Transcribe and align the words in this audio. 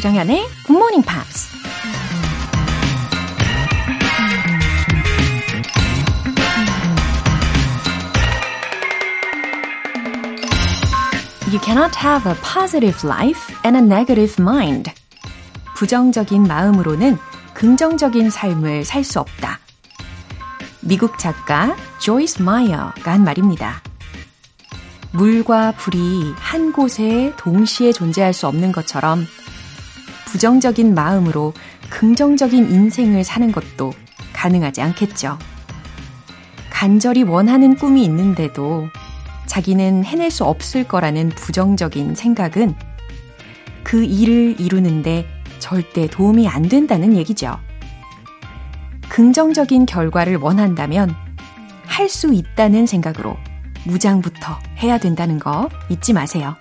조정현의 0.00 0.46
Good 0.66 0.72
Morning 0.72 1.06
Pops. 1.06 1.50
You 11.50 11.60
cannot 11.62 11.94
have 11.98 12.26
a 12.26 12.34
positive 12.40 13.06
life 13.06 13.54
and 13.66 13.76
a 13.76 13.84
negative 13.84 14.36
mind. 14.38 14.90
부정적인 15.76 16.44
마음으로는 16.44 17.18
긍정적인 17.52 18.30
삶을 18.30 18.86
살 18.86 19.04
수 19.04 19.20
없다. 19.20 19.58
미국 20.80 21.18
작가 21.18 21.76
조이스 21.98 22.40
마이어가 22.40 23.12
한 23.12 23.22
말입니다. 23.22 23.82
물과 25.12 25.72
불이 25.72 26.32
한 26.38 26.72
곳에 26.72 27.34
동시에 27.36 27.92
존재할 27.92 28.32
수 28.32 28.46
없는 28.46 28.72
것처럼 28.72 29.26
부정적인 30.30 30.94
마음으로 30.94 31.52
긍정적인 31.90 32.70
인생을 32.70 33.24
사는 33.24 33.50
것도 33.50 33.92
가능하지 34.32 34.80
않겠죠. 34.80 35.36
간절히 36.70 37.24
원하는 37.24 37.74
꿈이 37.74 38.04
있는데도 38.04 38.86
자기는 39.46 40.04
해낼 40.04 40.30
수 40.30 40.44
없을 40.44 40.84
거라는 40.86 41.30
부정적인 41.30 42.14
생각은 42.14 42.74
그 43.82 44.04
일을 44.04 44.60
이루는데 44.60 45.26
절대 45.58 46.06
도움이 46.06 46.46
안 46.46 46.62
된다는 46.62 47.16
얘기죠. 47.16 47.58
긍정적인 49.08 49.86
결과를 49.86 50.36
원한다면 50.36 51.12
할 51.86 52.08
수 52.08 52.32
있다는 52.32 52.86
생각으로 52.86 53.36
무장부터 53.84 54.58
해야 54.78 54.98
된다는 54.98 55.38
거 55.40 55.68
잊지 55.90 56.12
마세요. 56.12 56.54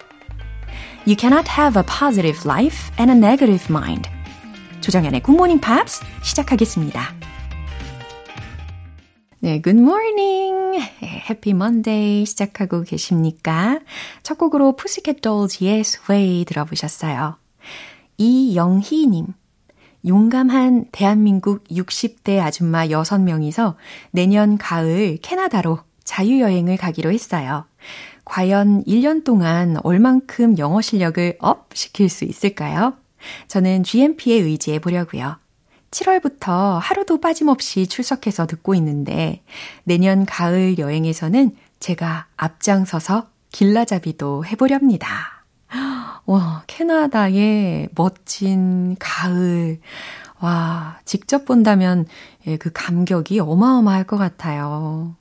You 1.06 1.16
cannot 1.18 1.48
have 1.48 1.80
a 1.80 1.84
positive 1.84 2.46
life 2.46 2.92
and 3.00 3.12
a 3.12 3.18
negative 3.18 3.66
mind. 3.70 4.10
조정연의 4.82 5.22
Good 5.24 5.36
Morning 5.36 5.62
Pops 5.62 6.02
시작하겠습니다. 6.24 7.16
네, 9.42 9.62
Good 9.62 9.80
Morning, 9.80 10.80
Happy 11.02 11.56
Monday 11.56 12.26
시작하고 12.26 12.84
계십니까? 12.84 13.80
첫 14.22 14.38
곡으로 14.38 14.76
Pussycat 14.76 15.22
Dolls의 15.22 15.80
Sway 15.80 16.44
들어보셨어요. 16.46 17.38
이영희님, 18.18 19.28
용감한 20.06 20.88
대한민국 20.92 21.64
60대 21.70 22.42
아줌마 22.42 22.86
6명이서 22.88 23.76
내년 24.12 24.58
가을 24.58 25.18
캐나다로 25.22 25.80
자유여행을 26.04 26.76
가기로 26.76 27.12
했어요. 27.12 27.66
과연 28.30 28.84
1년 28.86 29.24
동안 29.24 29.78
얼만큼 29.84 30.60
영어 30.60 30.82
실력을 30.82 31.36
up 31.40 31.70
시킬 31.74 32.10
수 32.10 32.26
있을까요? 32.26 32.94
저는 33.48 33.84
GMP에 33.84 34.36
의지해 34.36 34.78
보려고요. 34.78 35.38
7월부터 35.90 36.78
하루도 36.80 37.22
빠짐없이 37.22 37.88
출석해서 37.88 38.46
듣고 38.46 38.76
있는데 38.76 39.42
내년 39.84 40.28
가을 40.28 40.78
여행에서는 40.78 41.56
제가 41.80 42.28
앞장서서 42.38 43.28
길라잡이도 43.52 44.46
해보렵니다. 44.46 45.44
와, 46.28 46.64
캐나다의 46.68 47.90
멋진 47.96 48.96
가을. 49.00 49.80
와, 50.40 51.00
직접 51.04 51.46
본다면 51.46 52.06
예, 52.46 52.58
그 52.58 52.70
감격이 52.72 53.40
어마어마할 53.40 54.04
것 54.04 54.18
같아요. 54.18 55.16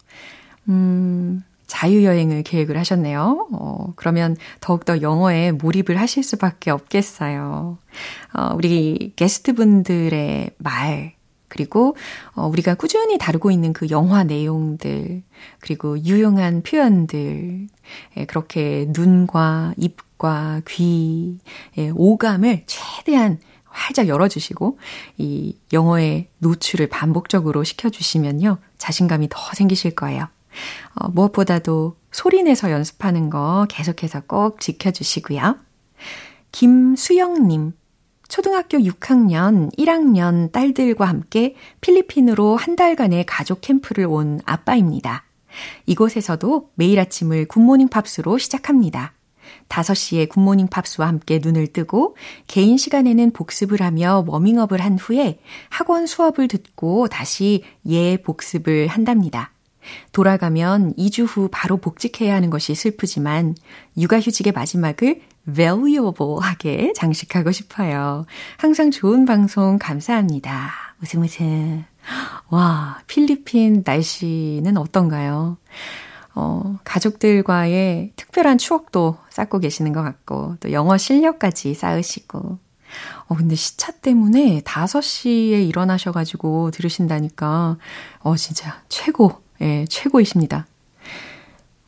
음, 0.68 1.42
자유여행을 1.68 2.42
계획을 2.42 2.76
하셨네요. 2.76 3.48
어, 3.52 3.92
그러면 3.94 4.36
더욱더 4.60 5.00
영어에 5.00 5.52
몰입을 5.52 6.00
하실 6.00 6.24
수밖에 6.24 6.70
없겠어요. 6.70 7.78
어, 8.34 8.52
우리 8.56 9.12
게스트분들의 9.14 10.50
말, 10.58 11.14
그리고 11.48 11.96
어, 12.34 12.46
우리가 12.46 12.74
꾸준히 12.74 13.18
다루고 13.18 13.50
있는 13.50 13.72
그 13.72 13.88
영화 13.90 14.24
내용들, 14.24 15.22
그리고 15.60 15.98
유용한 15.98 16.62
표현들, 16.62 17.68
예, 18.16 18.24
그렇게 18.24 18.86
눈과 18.90 19.74
입과 19.76 20.62
귀, 20.68 21.38
예, 21.76 21.90
오감을 21.94 22.64
최대한 22.66 23.38
활짝 23.64 24.08
열어주시고, 24.08 24.78
이 25.18 25.56
영어의 25.72 26.28
노출을 26.38 26.88
반복적으로 26.88 27.62
시켜주시면요, 27.64 28.58
자신감이 28.78 29.28
더 29.30 29.38
생기실 29.54 29.94
거예요. 29.94 30.28
어, 30.94 31.08
무엇보다도 31.08 31.96
소리내서 32.10 32.70
연습하는 32.70 33.30
거 33.30 33.66
계속해서 33.68 34.22
꼭 34.26 34.60
지켜주시고요. 34.60 35.56
김수영님, 36.52 37.72
초등학교 38.28 38.78
6학년, 38.78 39.74
1학년 39.76 40.52
딸들과 40.52 41.06
함께 41.06 41.54
필리핀으로 41.80 42.56
한 42.56 42.76
달간의 42.76 43.24
가족 43.26 43.60
캠프를 43.60 44.06
온 44.06 44.40
아빠입니다. 44.44 45.24
이곳에서도 45.86 46.70
매일 46.74 47.00
아침을 47.00 47.46
굿모닝 47.46 47.88
팝스로 47.88 48.38
시작합니다. 48.38 49.14
5시에 49.68 50.28
굿모닝 50.28 50.68
팝스와 50.68 51.08
함께 51.08 51.40
눈을 51.42 51.68
뜨고 51.68 52.16
개인 52.46 52.76
시간에는 52.76 53.32
복습을 53.32 53.82
하며 53.82 54.24
워밍업을 54.26 54.80
한 54.80 54.98
후에 54.98 55.40
학원 55.70 56.06
수업을 56.06 56.48
듣고 56.48 57.08
다시 57.08 57.64
예 57.86 58.16
복습을 58.18 58.88
한답니다. 58.88 59.52
돌아가면 60.12 60.94
2주 60.96 61.26
후 61.28 61.48
바로 61.50 61.76
복직해야 61.76 62.34
하는 62.34 62.50
것이 62.50 62.74
슬프지만 62.74 63.54
육아휴직의 63.96 64.52
마지막을 64.52 65.22
valuable하게 65.52 66.92
장식하고 66.94 67.52
싶어요. 67.52 68.26
항상 68.58 68.90
좋은 68.90 69.24
방송 69.24 69.78
감사합니다. 69.78 70.70
웃음 71.02 71.22
웃음. 71.22 71.84
와, 72.48 73.00
필리핀 73.06 73.82
날씨는 73.84 74.76
어떤가요? 74.76 75.58
어, 76.34 76.78
가족들과의 76.84 78.12
특별한 78.16 78.58
추억도 78.58 79.18
쌓고 79.30 79.58
계시는 79.58 79.92
것 79.92 80.02
같고, 80.02 80.56
또 80.60 80.72
영어 80.72 80.96
실력까지 80.96 81.74
쌓으시고. 81.74 82.58
어, 83.26 83.34
근데 83.34 83.54
시차 83.54 83.92
때문에 83.92 84.60
5시에 84.60 85.68
일어나셔가지고 85.68 86.70
들으신다니까, 86.70 87.76
어, 88.20 88.36
진짜 88.36 88.82
최고 88.88 89.42
예, 89.60 89.84
최고이십니다. 89.88 90.66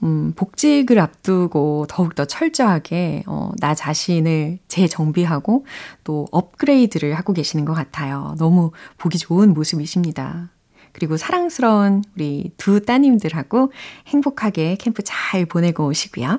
음, 0.03 0.33
복직을 0.35 0.99
앞두고 0.99 1.87
더욱더 1.89 2.25
철저하게, 2.25 3.25
어, 3.27 3.51
나 3.59 3.75
자신을 3.75 4.59
재정비하고 4.69 5.67
또 6.05 6.27
업그레이드를 6.31 7.15
하고 7.15 7.33
계시는 7.33 7.65
것 7.65 7.75
같아요. 7.75 8.35
너무 8.39 8.73
보기 8.97 9.19
좋은 9.19 9.53
모습이십니다. 9.53 10.51
그리고 10.93 11.17
사랑스러운 11.17 12.03
우리 12.17 12.51
두 12.57 12.85
따님들하고 12.85 13.73
행복하게 14.09 14.77
캠프 14.81 15.03
잘 15.05 15.45
보내고 15.45 15.87
오시고요. 15.87 16.39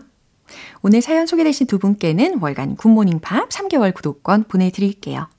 오늘 0.81 1.01
사연 1.01 1.27
소개되신 1.27 1.67
두 1.67 1.79
분께는 1.79 2.39
월간 2.41 2.75
Good 2.75 2.91
Morning 2.91 3.19
Pops 3.19 3.47
3개월 3.49 3.93
구독권 3.93 4.45
보내드릴게요. 4.45 5.29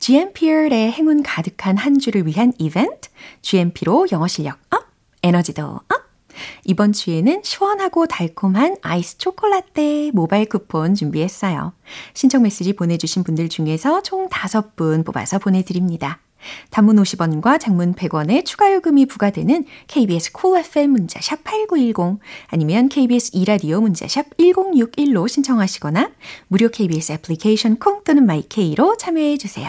GMP의 0.00 0.90
행운 0.90 1.22
가득한 1.22 1.76
한 1.76 1.98
주를 1.98 2.26
위한 2.26 2.52
이벤트, 2.58 3.08
GMP로 3.42 4.08
영어 4.10 4.26
실력 4.26 4.58
up! 4.70 4.79
에너지도 5.22 5.64
up! 5.64 6.10
이번 6.64 6.92
주에는 6.92 7.42
시원하고 7.42 8.06
달콤한 8.06 8.76
아이스 8.82 9.18
choco 9.18 9.65
latte 9.65 10.12
모바일 10.14 10.48
쿠폰 10.48 10.94
준비했어요. 10.94 11.72
신청 12.14 12.42
메시지 12.42 12.72
보내주신 12.72 13.24
분들 13.24 13.48
중에서 13.48 14.02
총 14.02 14.28
5분 14.28 15.04
뽑아서 15.04 15.38
보내드립니다. 15.38 16.20
단문 16.70 16.96
50원과 16.96 17.60
장문 17.60 17.94
100원의 17.94 18.46
추가 18.46 18.72
요금이 18.72 19.06
부과되는 19.06 19.66
KBS 19.88 20.32
Cool 20.32 20.64
FM 20.64 20.90
문자 20.90 21.20
샵 21.20 21.44
8910 21.44 22.18
아니면 22.48 22.88
KBS 22.88 23.32
이라디오 23.34 23.80
문자 23.80 24.08
샵 24.08 24.24
1061로 24.38 25.28
신청하시거나 25.28 26.10
무료 26.48 26.68
KBS 26.70 27.12
애플리케이션 27.12 27.78
콩 27.78 28.02
또는 28.04 28.24
My 28.24 28.53
K로 28.53 28.96
참여해 28.96 29.36
주세요. 29.36 29.68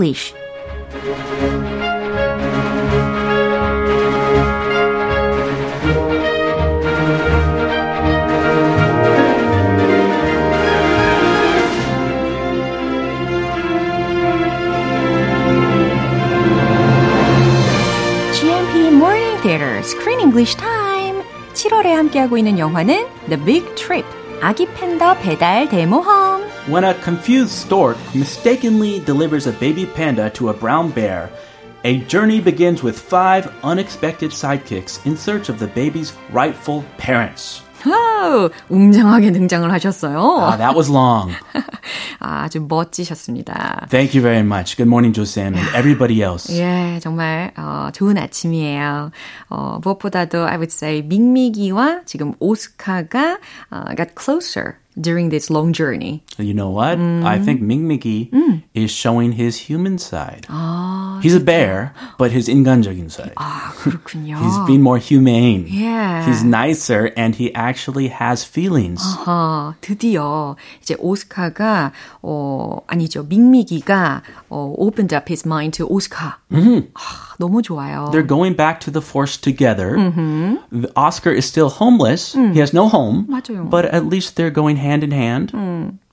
English. 0.00 0.34
Theater 19.42 19.80
Screen 19.82 20.20
English 20.20 20.54
Time. 20.56 21.22
7월에 21.54 21.94
함께하고 21.94 22.36
있는 22.36 22.58
영화는 22.58 23.06
The 23.28 23.42
Big 23.42 23.74
Trip, 23.74 24.06
아기 24.42 24.66
팬더 24.66 25.14
배달 25.14 25.66
대모험. 25.68 26.29
When 26.66 26.84
a 26.84 26.94
confused 26.94 27.52
stork 27.52 27.96
mistakenly 28.14 29.00
delivers 29.00 29.46
a 29.46 29.52
baby 29.52 29.86
panda 29.86 30.28
to 30.30 30.50
a 30.50 30.54
brown 30.54 30.90
bear, 30.90 31.30
a 31.84 32.00
journey 32.02 32.38
begins 32.38 32.82
with 32.82 33.00
five 33.00 33.52
unexpected 33.64 34.30
sidekicks 34.30 35.04
in 35.06 35.16
search 35.16 35.48
of 35.48 35.58
the 35.58 35.68
baby's 35.68 36.12
rightful 36.30 36.84
parents. 36.98 37.62
오, 37.86 38.50
웅장하게 38.68 39.32
등장을 39.32 39.70
하셨어요. 39.72 40.18
Ah, 40.18 40.56
that 40.58 40.76
was 40.76 40.90
long. 40.90 41.32
아, 42.20 42.44
아주 42.44 42.60
멋지셨습니다. 42.68 43.86
Thank 43.90 44.14
you 44.14 44.22
very 44.22 44.44
much. 44.44 44.76
Good 44.76 44.88
morning, 44.88 45.12
Josem, 45.14 45.54
and 45.56 45.68
everybody 45.74 46.22
else. 46.22 46.52
예, 46.52 46.98
정말 47.00 47.52
어, 47.56 47.88
좋은 47.92 48.18
아침이에요. 48.18 49.10
어, 49.48 49.78
무엇보다도 49.82 50.46
I 50.46 50.56
would 50.56 50.72
say 50.72 51.02
밍미기와 51.02 52.02
지금 52.04 52.34
오스카가 52.40 53.38
uh, 53.72 53.94
got 53.96 54.14
closer 54.14 54.76
during 55.00 55.30
this 55.30 55.50
long 55.50 55.72
journey. 55.72 56.22
You 56.38 56.52
know 56.52 56.68
what? 56.68 56.98
I 56.98 57.38
think 57.38 57.62
Ming 57.62 57.86
Mickey 57.86 58.28
is 58.74 58.90
showing 58.90 59.32
his 59.32 59.70
human 59.70 59.96
side. 59.98 60.46
아, 60.48 60.99
He's 61.21 61.35
a 61.35 61.39
bear, 61.39 61.93
but 62.17 62.31
his 62.31 62.47
인간적인 62.47 63.09
side. 63.09 63.33
아 63.35 63.71
그렇군요. 63.77 64.37
He's 64.37 64.59
being 64.67 64.81
more 64.81 64.99
humane. 64.99 65.65
Yeah. 65.67 66.25
He's 66.25 66.43
nicer, 66.43 67.11
and 67.17 67.35
he 67.35 67.53
actually 67.55 68.09
has 68.09 68.43
feelings. 68.45 69.01
아, 69.25 69.73
드디어 69.81 70.55
이제 70.81 70.95
오스카가 70.99 71.91
어 72.21 72.79
아니죠 72.87 73.23
밍미기가 73.27 74.21
어 74.49 74.73
opened 74.77 75.15
up 75.15 75.29
his 75.29 75.45
mind 75.47 75.77
to 75.77 75.87
오스카. 75.87 76.37
아, 76.51 77.35
너무 77.39 77.61
좋아요. 77.61 78.09
They're 78.11 78.27
going 78.27 78.55
back 78.55 78.79
to 78.81 78.91
the 78.91 79.01
force 79.01 79.37
together. 79.37 79.95
The 80.71 80.91
Oscar 80.95 81.31
is 81.31 81.45
still 81.45 81.69
homeless. 81.69 82.33
He 82.33 82.59
has 82.59 82.73
no 82.73 82.87
home. 82.87 83.25
맞아요. 83.27 83.69
But 83.69 83.85
at 83.85 84.05
least 84.07 84.35
they're 84.35 84.53
going 84.53 84.77
hand 84.77 85.03
in 85.03 85.11
hand. 85.11 85.51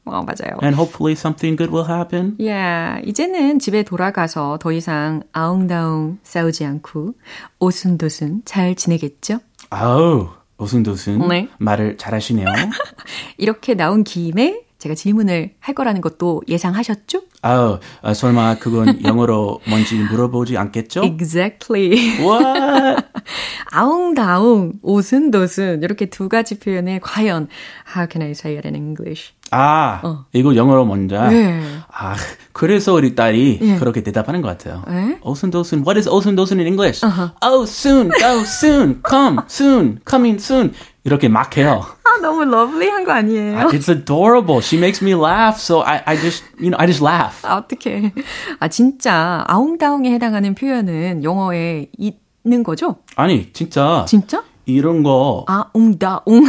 어 0.09 0.23
맞아요. 0.23 0.57
And 0.63 0.75
hopefully 0.75 1.13
something 1.13 1.57
good 1.57 1.73
will 1.73 1.89
happen. 1.89 2.35
예, 2.41 3.01
이제는 3.05 3.59
집에 3.59 3.83
돌아가서 3.83 4.57
더 4.59 4.71
이상 4.71 5.23
아웅다웅 5.33 6.19
싸우지 6.23 6.65
않고 6.65 7.13
오순도순 7.59 8.43
잘 8.45 8.75
지내겠죠? 8.75 9.39
아우, 9.69 10.29
오순도순. 10.57 11.27
네. 11.27 11.49
말을 11.57 11.97
잘하시네요. 11.97 12.47
이렇게 13.37 13.75
나온 13.75 14.03
김에 14.03 14.61
제가 14.79 14.95
질문을 14.95 15.55
할 15.59 15.75
거라는 15.75 16.01
것도 16.01 16.43
예상하셨죠? 16.47 17.21
아우, 17.41 17.79
아, 18.01 18.13
설마 18.13 18.57
그건 18.59 19.03
영어로 19.03 19.59
뭔지 19.67 19.95
물어보지 19.95 20.57
않겠죠? 20.57 21.03
Exactly. 21.03 22.19
What? 22.19 23.03
아웅다웅, 23.71 24.73
오순도순 24.81 25.81
이렇게 25.83 26.07
두 26.07 26.29
가지 26.29 26.59
표현에 26.59 26.99
과연 26.99 27.47
how 27.95 28.07
can 28.11 28.25
I 28.25 28.31
say 28.31 28.55
it 28.57 28.67
in 28.67 28.75
English? 28.75 29.33
아, 29.51 30.25
이거 30.33 30.55
영어로 30.55 30.85
먼저. 30.85 31.29
네. 31.29 31.61
아, 31.91 32.15
그래서 32.51 32.93
우리 32.93 33.15
딸이 33.15 33.59
예. 33.61 33.75
그렇게 33.77 34.03
대답하는 34.03 34.41
것 34.41 34.49
같아요. 34.49 34.83
예? 34.89 35.19
오순도순, 35.21 35.79
what 35.85 35.97
is 35.97 36.09
오순도순 36.09 36.59
in 36.59 36.67
English? 36.67 37.05
Oh, 37.41 37.63
soon, 37.63 38.09
go 38.19 38.41
soon, 38.41 39.01
come, 39.07 39.39
soon, 39.49 39.99
coming 40.07 40.41
soon. 40.41 40.73
이렇게 41.05 41.29
막 41.29 41.55
해요. 41.55 41.85
아, 42.17 42.21
너무 42.21 42.45
러블리한 42.45 43.03
거 43.03 43.11
아니에요? 43.11 43.69
It's 43.69 43.89
adorable. 43.89 44.61
She 44.61 44.77
makes 44.79 45.03
me 45.03 45.13
laugh, 45.13 45.59
so 45.59 45.81
I, 45.81 46.01
I 46.05 46.15
just, 46.17 46.43
you 46.59 46.69
know, 46.69 46.77
I 46.79 46.87
just 46.87 47.03
laugh. 47.03 47.45
아, 47.45 47.57
어떡해. 47.57 48.13
아, 48.59 48.67
진짜 48.67 49.43
아웅다웅에 49.47 50.11
해당하는 50.11 50.55
표현은 50.55 51.23
영어에 51.23 51.87
있는 51.97 52.63
거죠? 52.63 52.97
아니, 53.15 53.51
진짜 53.53 54.05
진짜? 54.07 54.43
이런 54.65 55.03
거, 55.03 55.45
아, 55.47 55.65
웅다웅. 55.73 56.45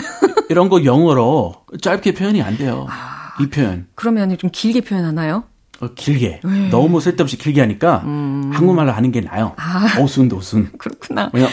이런 0.51 0.69
거 0.69 0.85
영어로 0.85 1.55
짧게 1.81 2.15
표현이 2.15 2.43
안 2.43 2.57
돼요. 2.57 2.87
이 3.41 3.49
표현. 3.49 3.87
그러면 3.95 4.37
좀 4.39 4.51
길게 4.53 4.81
표현하나요? 4.81 5.45
어, 5.81 5.89
길게. 5.95 6.41
너무 6.71 7.01
쓸데없이 7.01 7.39
길게 7.39 7.61
하니까 7.61 8.01
한국말로 8.01 8.91
하는 8.93 9.13
게 9.13 9.21
나아요. 9.21 9.55
오순 10.03 10.29
도순. 10.29 10.71
그렇구나. 10.79 11.31
왜냐, 11.33 11.47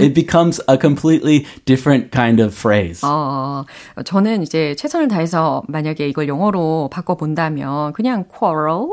it 0.00 0.12
becomes 0.12 0.62
a 0.70 0.76
completely 0.80 1.44
different 1.64 2.10
kind 2.10 2.42
of 2.42 2.54
phrase. 2.54 3.00
어, 3.08 3.64
저는 4.04 4.42
이제 4.42 4.74
최선을 4.76 5.08
다해서 5.08 5.62
만약에 5.68 6.06
이걸 6.08 6.28
영어로 6.28 6.90
바꿔 6.92 7.16
본다면 7.16 7.92
그냥 7.92 8.24
quarrel 8.24 8.86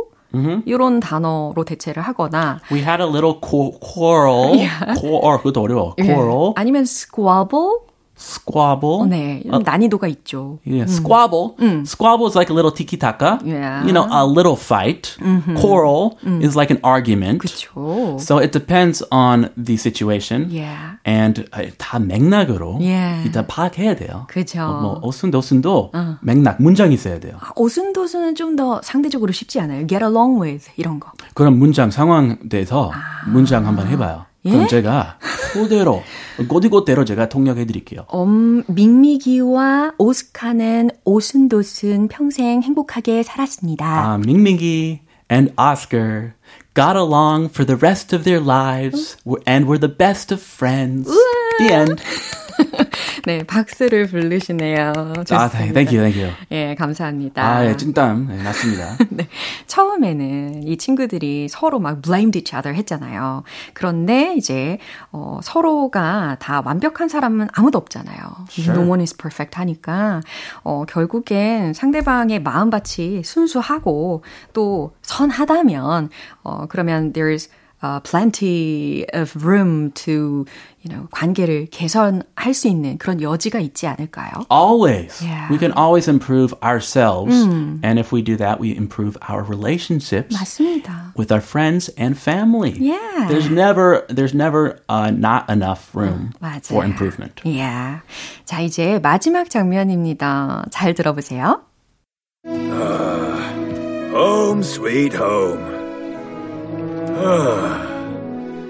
이런 0.66 1.00
단어로 1.00 1.63
대체를 1.66 2.04
하거나 2.04 2.60
We 2.72 2.80
had 2.81 3.01
a 3.01 3.07
little 3.10 3.40
qu- 3.42 3.72
quarrel. 3.81 4.60
quarrel. 5.00 5.38
그것도 5.40 5.62
어려워. 5.62 5.95
quarrel. 5.95 6.54
아니면 6.56 6.83
squabble 6.83 7.87
squabble. 8.18 9.08
네, 9.08 9.42
좀 9.50 9.64
난이도가 9.64 10.08
있죠. 10.08 10.60
Yeah, 10.66 10.86
squabble. 10.92 11.56
Squabble 11.86 12.28
is 12.28 12.36
like 12.36 12.50
a 12.50 12.54
little 12.56 12.72
tiki 12.72 12.98
taka. 12.98 13.40
Yeah. 13.46 13.86
You 13.86 13.94
know, 13.94 14.08
a 14.10 14.25
little 14.25 14.56
fight. 14.56 15.16
Quarrel 15.60 16.18
is 16.42 16.56
like 16.56 16.72
an 16.72 16.80
argument. 16.84 17.40
그렇죠. 17.40 18.19
So 18.19 18.38
it 18.40 18.52
depends 18.52 19.04
on 19.12 19.50
the 19.58 19.78
situation. 19.78 20.50
Yeah. 20.50 20.98
And 21.06 21.46
uh, 21.54 21.72
다 21.78 22.00
맥락으로 22.00 22.78
Yeah. 22.81 23.24
일단 23.25 23.46
파악해야 23.48 23.96
돼요. 23.96 24.25
그죠. 24.30 24.62
어, 24.62 24.81
뭐 24.81 25.00
오순도순도 25.04 25.92
맥락 26.22 26.62
문장이 26.62 26.94
있어야 26.96 27.19
돼요. 27.19 27.38
오순도순은 27.56 28.36
좀 28.36 28.58
더 28.58 28.81
상대적으로 28.81 29.31
쉽지 29.31 29.60
않아요. 29.60 29.86
get 29.86 30.04
along 30.04 30.42
with 30.42 30.68
이런 30.78 31.00
거. 31.00 31.12
그럼 31.36 31.60
문장 31.60 31.92
상황 31.92 32.40
돼서 32.50 32.92
문장 33.28 33.68
한번 33.68 33.86
해봐요. 33.88 34.25
그럼 34.44 34.63
예? 34.63 34.68
제가 34.68 35.18
그대로 35.54 36.04
꼬디꼬대로 36.48 37.06
제가 37.06 37.30
통역해 37.30 37.66
드릴게요. 37.66 38.06
음, 38.13 38.63
밍미기와 38.68 39.94
오스카는 39.98 40.92
오순도순 41.04 42.07
평생 42.07 42.62
행복하게 42.62 43.23
살았습니다. 43.23 44.16
Uh, 44.16 44.21
Mingmingi 44.23 45.00
and 45.30 45.54
Oscar 45.57 46.33
got 46.73 46.95
along 46.95 47.50
for 47.50 47.66
the 47.66 47.76
rest 47.76 48.16
of 48.16 48.23
their 48.23 48.40
lives 48.40 49.18
and 49.45 49.68
were 49.68 49.80
the 49.80 49.94
best 49.94 50.31
of 50.31 50.42
friends. 50.42 51.09
The 51.59 51.73
end. 51.73 52.02
네, 53.26 53.44
박수를 53.44 54.07
부르시네요. 54.07 54.94
아, 54.95 55.24
좋습니다. 55.24 55.50
thank 55.50 55.97
you, 55.97 56.04
thank 56.04 56.21
you. 56.21 56.33
예, 56.52 56.76
감사합니다. 56.76 57.44
아, 57.44 57.66
예, 57.66 57.76
찐땀. 57.76 58.28
네, 58.28 58.44
맞습니다. 58.44 58.97
네. 59.09 59.28
처음에는 59.68 60.68
이 60.68 60.78
친구들이 60.78 61.47
서로 61.50 61.80
막 61.80 62.02
blamed 62.02 62.38
each 62.38 62.56
other 62.56 62.78
했잖아요. 62.78 63.44
그런데 63.74 64.33
이제 64.36 64.78
어, 65.12 65.40
서로가 65.42 66.38
다 66.40 66.62
완벽한 66.64 67.07
사람은 67.09 67.47
아무도 67.54 67.78
없잖아요. 67.78 68.18
Sure. 68.50 68.80
No 68.80 68.90
one 68.90 69.02
is 69.02 69.16
perfect 69.16 69.57
하니까 69.57 70.21
어, 70.64 70.86
결국엔 70.88 71.74
상대방의 71.74 72.42
마음밭이 72.42 73.24
순수하고 73.24 74.24
또 74.54 74.94
선하다면 75.02 76.09
어, 76.44 76.66
그러면 76.68 77.14
there's 77.14 77.50
uh, 77.82 77.99
plenty 78.01 79.05
of 79.13 79.34
room 79.44 79.91
to 79.91 80.46
you 80.82 80.89
know 80.89 81.08
관계를 81.11 81.67
개선할 81.70 82.55
수 82.55 82.69
있는 82.69 82.96
그런 82.96 83.20
여지가 83.20 83.58
있지 83.58 83.89
않을까요? 83.89 84.46
Always. 84.51 85.20
Yeah. 85.20 85.49
We 85.51 85.58
can 85.58 85.72
always 85.72 86.06
improve 86.08 86.55
ourselves. 86.63 87.34
And 87.82 87.99
if 87.99 88.13
we 88.13 88.22
do 88.22 88.37
that, 88.37 88.61
we 88.61 88.70
improve 88.70 89.17
our 89.29 89.43
relationships 89.43 90.37
맞습니다. 90.37 91.13
with 91.17 91.32
our 91.32 91.41
friends 91.41 91.91
and 91.99 92.17
family. 92.17 92.79
Yeah. 92.79 93.27
There's 93.29 93.51
never, 93.51 94.06
there's 94.08 94.32
never 94.34 94.79
uh, 94.89 95.11
not 95.11 95.51
enough 95.51 95.91
room 95.93 96.34
맞아요. 96.41 96.63
for 96.63 96.84
improvement. 96.84 97.41
Yeah. 97.44 98.03
자, 98.44 98.61
이제 98.61 99.01
마지막 99.03 99.51
장면입니다. 99.51 100.67
잘 100.70 100.94
들어보세요. 100.94 101.63
Home 104.15 104.63
sweet 104.63 105.15
home. 105.15 105.76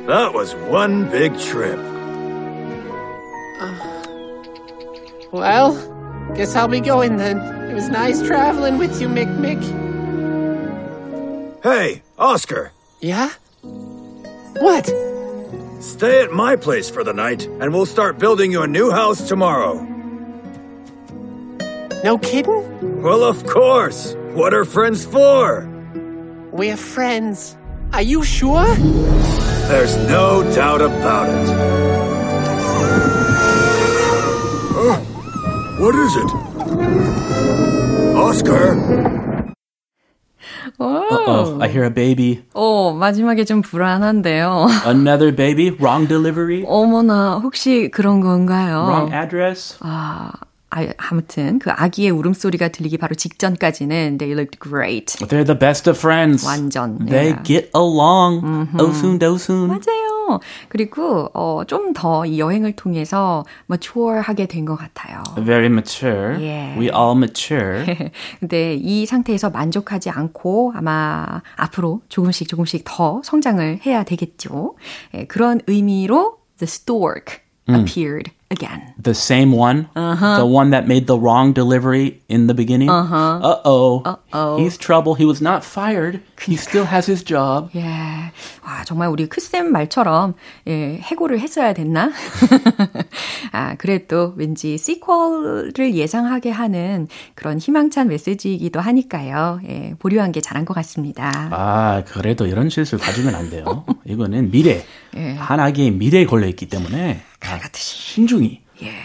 that 0.08 0.34
was 0.34 0.56
one 0.56 1.10
big 1.10 1.38
trip. 1.40 1.78
Well, 5.32 5.76
guess 6.36 6.56
I'll 6.56 6.68
be 6.68 6.80
going 6.80 7.18
then. 7.18 7.38
It 7.70 7.74
was 7.74 7.90
nice 7.90 8.22
traveling 8.26 8.78
with 8.78 9.02
you, 9.02 9.08
Mick 9.10 9.28
Mick. 9.38 9.62
Hey, 11.64 12.02
Oscar, 12.18 12.72
Yeah? 13.02 13.30
What? 14.60 14.86
stay 15.80 16.22
at 16.24 16.32
my 16.32 16.56
place 16.56 16.90
for 16.90 17.04
the 17.04 17.14
night, 17.14 17.46
and 17.46 17.74
we'll 17.74 17.86
start 17.86 18.18
building 18.18 18.52
you 18.52 18.62
a 18.62 18.68
new 18.68 18.90
house 18.92 19.28
tomorrow. 19.28 19.76
No 22.04 22.18
kidding? 22.18 23.02
Well, 23.02 23.24
of 23.24 23.46
course. 23.46 24.16
What 24.34 24.54
are 24.54 24.66
friends 24.66 25.06
for? 25.06 25.68
We're 26.52 26.78
friends. 26.78 27.56
Are 27.93 28.03
you 28.03 28.23
sure? 28.23 28.65
There's 29.69 29.97
no 30.09 30.43
doubt 30.55 30.81
about 30.81 31.29
it. 31.29 31.49
Oh, 34.75 34.97
what 35.79 35.95
is 35.95 36.17
it? 36.17 36.31
Oscar? 38.17 38.77
Uh-oh, 40.81 41.59
I 41.61 41.69
hear 41.69 41.85
a 41.85 41.91
baby. 41.91 42.43
오, 42.55 42.93
마지막에 42.93 43.45
좀 43.45 43.63
불안한데요. 43.63 44.67
Another 44.87 45.31
baby? 45.35 45.71
Wrong 45.71 46.07
delivery? 46.09 46.65
어머나, 46.67 47.39
혹시 47.43 47.89
그런 47.91 48.21
건가요? 48.21 48.87
Wrong 48.87 49.13
address? 49.13 49.77
아, 49.81 50.33
아, 50.70 50.86
아무튼 50.98 51.60
그 51.60 51.72
아기의 51.72 52.10
울음소리가 52.12 52.68
들리기 52.70 52.98
바로 52.98 53.16
직전까지는 53.16 54.18
they 54.18 54.34
looked 54.38 54.60
great. 54.60 55.18
They're 55.28 55.46
the 55.46 55.58
best 55.58 55.90
of 55.90 55.98
friends. 55.98 56.46
완전. 56.46 57.00
They 57.06 57.32
yeah. 57.32 57.44
get 57.44 57.72
along. 57.76 58.68
오순도순. 58.78 59.68
맞아요. 59.70 60.40
그리고 60.68 61.30
어, 61.34 61.64
좀 61.66 61.94
더 61.94 62.26
이 62.26 62.38
여행을 62.40 62.74
통해서 62.76 63.46
mature하게 63.70 64.48
된 64.48 64.66
것 64.66 64.76
같아요. 64.76 65.24
Very 65.38 65.68
mature. 65.68 66.36
Yeah. 66.36 66.78
We 66.78 66.90
all 66.94 67.16
mature. 67.16 67.86
근데 68.42 68.76
이 68.76 69.06
상태에서 69.06 69.50
만족하지 69.50 70.10
않고 70.10 70.74
아마 70.76 71.42
앞으로 71.56 72.02
조금씩 72.10 72.50
조금씩 72.50 72.82
더 72.86 73.22
성장을 73.24 73.80
해야 73.86 74.04
되겠죠. 74.04 74.76
예, 75.16 75.26
그런 75.28 75.62
의미로 75.68 76.40
the 76.60 76.68
stork 76.68 77.40
appeared 77.70 78.32
again. 78.50 78.94
The 78.98 79.14
same 79.14 79.52
one, 79.52 79.88
Uh-huh. 79.96 80.38
the 80.38 80.46
one 80.46 80.72
that 80.72 80.88
made 80.88 81.06
the 81.08 81.18
wrong 81.20 81.54
delivery 81.54 82.22
in 82.30 82.48
the 82.48 82.54
beginning. 82.54 82.90
Uh-huh. 82.90 83.40
Uh-oh. 83.44 84.02
Uh-oh. 84.06 84.58
He's 84.58 84.78
trouble. 84.78 85.16
He 85.16 85.26
was 85.26 85.42
not 85.42 85.64
fired. 85.64 86.22
He 86.42 86.56
still 86.56 86.86
has 86.86 87.08
his 87.10 87.24
job. 87.24 87.70
예. 87.76 87.82
와, 88.64 88.84
정말 88.86 89.10
우리 89.10 89.28
크쌤 89.28 89.72
말처럼, 89.72 90.36
예, 90.68 91.00
해고를 91.02 91.40
했어야 91.40 91.74
됐나? 91.74 92.12
아, 93.52 93.76
그래도 93.76 94.34
왠지 94.38 94.78
시퀄을 94.78 95.74
예상하게 95.78 96.52
하는 96.52 97.08
그런 97.36 97.58
희망찬 97.60 98.08
메시지이기도 98.10 98.80
하니까요. 98.80 99.60
예, 99.68 99.94
보류한 100.00 100.32
게 100.32 100.42
잘한 100.42 100.66
것 100.66 100.74
같습니다. 100.76 101.50
아, 101.52 102.04
그래도 102.06 102.46
이런 102.46 102.70
실수를 102.70 103.04
가지면 103.04 103.36
안 103.36 103.50
돼요. 103.50 103.86
이거는 104.06 104.52
미래. 104.52 104.84
한 105.38 105.60
아기의 105.60 105.92
미래에 105.92 106.26
걸려 106.26 106.46
있기 106.48 106.68
때문에 106.68 107.22
아, 107.24 107.38
칼같이. 107.40 107.98
신중히 108.38 108.62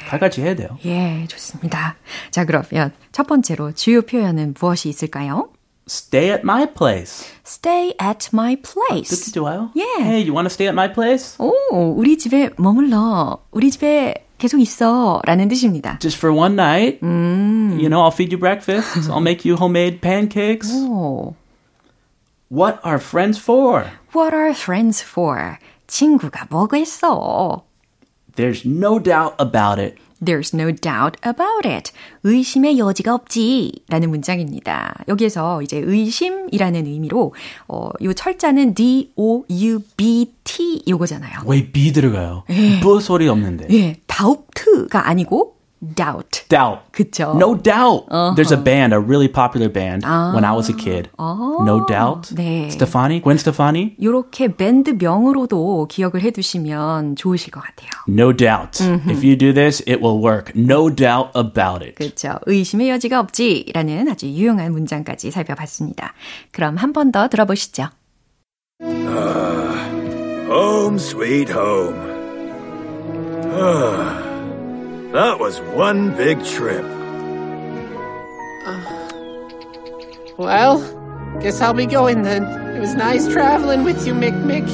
칼같이 0.08 0.42
해야 0.42 0.54
돼요. 0.54 0.78
예, 0.84 1.26
좋습니다. 1.28 1.96
자, 2.30 2.44
그러면 2.44 2.92
첫 3.10 3.26
번째로 3.26 3.72
주요 3.72 4.02
표현은 4.02 4.54
무엇이 4.60 4.88
있을까요? 4.88 5.48
Stay 5.88 6.30
at 6.30 6.42
my 6.44 6.72
place. 6.72 7.26
Stay 7.44 7.94
at 8.00 8.30
my 8.32 8.56
뜻이 8.56 8.72
place. 8.88 9.32
좋아요? 9.32 9.70
Yeah. 9.74 10.04
Hey, 10.04 10.22
you 10.22 10.32
want 10.32 10.46
to 10.46 10.52
stay 10.52 10.68
at 10.68 10.74
my 10.74 10.92
place? 10.92 11.36
오, 11.38 11.50
우리 11.96 12.16
집에 12.18 12.50
머물러. 12.56 13.38
우리 13.50 13.70
집에 13.70 14.26
계속 14.38 14.60
있어. 14.60 15.20
라는 15.24 15.48
뜻입니다. 15.48 15.98
Just 16.00 16.18
for 16.18 16.36
one 16.36 16.54
night. 16.54 17.00
You 17.02 17.88
know, 17.88 18.02
I'll 18.02 18.12
feed 18.12 18.32
you 18.32 18.38
breakfast. 18.38 19.10
I'll 19.10 19.20
make 19.20 19.44
you 19.48 19.56
homemade 19.56 20.00
pancakes. 20.00 20.72
오. 20.72 21.34
What 22.50 22.78
are 22.84 22.98
friends 22.98 23.40
for? 23.40 23.86
What 24.14 24.34
are 24.34 24.50
friends 24.50 25.02
for? 25.02 25.56
친구가 25.86 26.46
뭐겠어? 26.50 27.64
There's 28.36 28.66
no 28.68 28.98
doubt 29.02 29.34
about 29.38 29.80
it. 29.80 29.96
There's 30.24 30.54
no 30.54 30.70
doubt 30.72 31.18
about 31.26 31.66
it. 31.68 31.90
의심의 32.22 32.78
여지가 32.78 33.12
없지. 33.14 33.72
라는 33.88 34.10
문장입니다. 34.10 35.04
여기에서 35.08 35.62
이제 35.62 35.78
의심이라는 35.78 36.86
의미로, 36.86 37.34
어, 37.66 37.90
요 38.02 38.12
철자는 38.14 38.74
D-O-U-B-T 38.74 39.64
요거잖아요. 40.88 41.40
왜 41.46 41.70
B 41.72 41.92
들어가요? 41.92 42.44
부 42.82 43.00
소리 43.00 43.26
없는데. 43.28 43.66
예, 43.70 43.96
doubt가 44.06 45.08
아니고 45.08 45.56
doubt. 45.81 46.43
Doubt. 46.50 46.79
그쵸? 46.91 47.36
No 47.38 47.53
doubt. 47.53 48.07
There's 48.36 48.51
a 48.51 48.57
band, 48.57 48.93
a 48.93 49.00
really 49.00 49.27
popular 49.27 49.69
band 49.69 50.03
when 50.33 50.43
I 50.43 50.51
was 50.53 50.69
a 50.69 50.74
kid. 50.74 51.09
No 51.19 51.86
doubt. 51.86 52.33
네. 52.33 52.69
Stefani, 52.71 53.19
Gwen 53.21 53.38
Stefani. 53.38 53.95
요렇게 54.01 54.55
밴드명으로도 54.55 55.86
기억을 55.88 56.21
해두시면 56.24 57.15
좋으실 57.15 57.51
것 57.51 57.62
같아요. 57.62 57.89
No 58.09 58.33
doubt. 58.36 58.81
If 59.07 59.24
you 59.24 59.36
do 59.38 59.53
this, 59.53 59.83
it 59.88 60.01
will 60.01 60.17
work. 60.19 60.51
No 60.55 60.89
doubt 60.89 61.29
about 61.36 61.86
it. 61.86 61.93
그렇죠. 61.95 62.39
의심의 62.47 62.89
여지가 62.89 63.19
없지라는 63.19 64.09
아주 64.09 64.25
유용한 64.27 64.71
문장까지 64.71 65.29
살펴봤습니다. 65.29 66.13
그럼 66.51 66.77
한 66.77 66.91
번 66.91 67.12
더 67.12 67.27
들어보시죠. 67.27 67.89
Home 70.50 70.95
sweet 70.97 71.51
home. 71.51 71.95
that 75.12 75.38
was 75.38 75.61
one 75.61 76.14
big 76.16 76.45
trip. 76.45 76.85
Well, 80.38 80.81
guess 81.40 81.61
I'll 81.61 81.75
be 81.75 81.87
going 81.87 82.23
then. 82.23 82.45
It 82.76 82.81
was 82.81 82.95
nice 82.95 83.28
traveling 83.28 83.85
with 83.85 84.07
you, 84.07 84.14
Mick 84.14 84.35
Mick. 84.45 84.69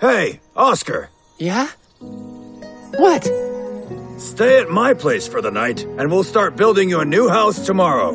Hey, 0.00 0.40
Oscar, 0.54 1.08
Yeah? 1.38 1.68
What? 2.98 3.24
stay 4.18 4.60
at 4.60 4.70
my 4.70 4.94
place 4.94 5.26
for 5.28 5.40
the 5.42 5.50
night, 5.50 5.82
and 5.84 6.10
we'll 6.10 6.24
start 6.24 6.56
building 6.56 6.88
you 6.88 7.00
a 7.00 7.04
new 7.04 7.28
house 7.28 7.64
tomorrow. 7.66 8.12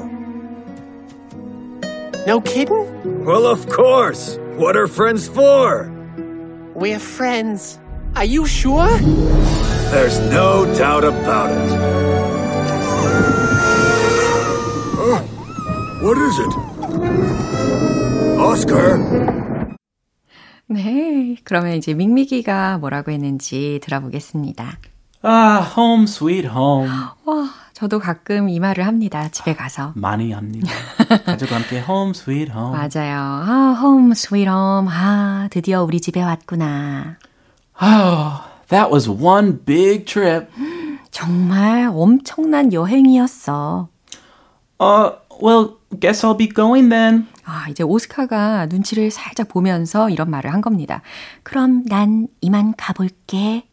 No 2.25 2.41
kidding? 2.41 3.25
Well, 3.25 3.45
of 3.45 3.67
course. 3.69 4.37
What 4.57 4.75
are 4.75 4.87
friends 4.87 5.27
for? 5.27 5.89
We're 6.75 6.99
friends. 6.99 7.79
Are 8.15 8.25
you 8.25 8.45
sure? 8.45 8.89
There's 9.91 10.19
no 10.29 10.65
doubt 10.77 11.03
about 11.03 11.49
it. 11.51 11.71
Oh, 15.01 15.21
what 16.01 16.17
is 16.17 16.39
it? 16.39 16.53
Oscar? 18.39 18.99
네, 20.67 21.35
그러면 21.43 21.73
이제 21.73 21.93
밍미기가 21.95 22.77
뭐라고 22.77 23.11
했는지 23.11 23.79
들어보겠습니다. 23.81 24.77
Ah, 25.23 25.65
home 25.75 26.03
sweet 26.03 26.47
home. 26.47 26.87
와, 27.25 27.49
저도 27.73 27.99
가끔 27.99 28.47
이 28.47 28.59
말을 28.59 28.85
합니다. 28.85 29.27
집에 29.29 29.55
가서. 29.55 29.93
많이 29.95 30.31
합니다. 30.31 30.71
가족과 31.25 31.55
함께 31.55 31.77
home 31.79 32.11
sweet 32.11 32.51
home. 32.51 32.71
맞아요. 32.77 33.17
아, 33.19 33.75
home 33.81 34.11
sweet 34.11 34.47
home. 34.47 34.87
아, 34.91 35.47
드디어 35.51 35.83
우리 35.83 35.99
집에 35.99 36.21
왔구나. 36.21 37.17
Oh, 37.81 38.48
that 38.69 38.89
was 38.91 39.09
one 39.09 39.59
big 39.65 40.05
trip. 40.05 40.49
정말 41.11 41.89
엄청난 41.91 42.71
여행이었어. 42.71 43.89
Uh, 44.79 45.11
well, 45.41 45.77
guess 45.99 46.23
I'll 46.23 46.37
be 46.37 46.47
going 46.47 46.89
then. 46.89 47.27
아, 47.43 47.67
이제 47.69 47.83
오스카가 47.83 48.67
눈치를 48.67 49.11
살짝 49.11 49.47
보면서 49.49 50.09
이런 50.09 50.29
말을 50.29 50.53
한 50.53 50.61
겁니다. 50.61 51.01
그럼 51.43 51.83
난 51.85 52.27
이만 52.41 52.73
가볼게. 52.77 53.63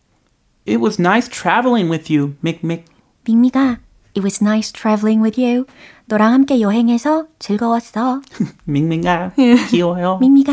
It 0.67 0.79
was 0.81 1.01
nice 1.01 1.29
traveling 1.29 1.91
with 1.91 2.13
you, 2.13 2.35
Mick 2.43 2.61
Mick. 2.65 2.85
밍미가, 3.25 3.79
it 4.17 4.23
was 4.23 4.43
nice 4.43 4.73
traveling 4.73 5.23
with 5.23 5.41
you. 5.41 5.67
너랑 6.07 6.33
함께 6.33 6.61
여행해서 6.61 7.27
즐거웠어. 7.39 8.23
밍밍아, 8.65 9.33
귀여워요. 9.69 10.19
밍미가. 10.19 10.53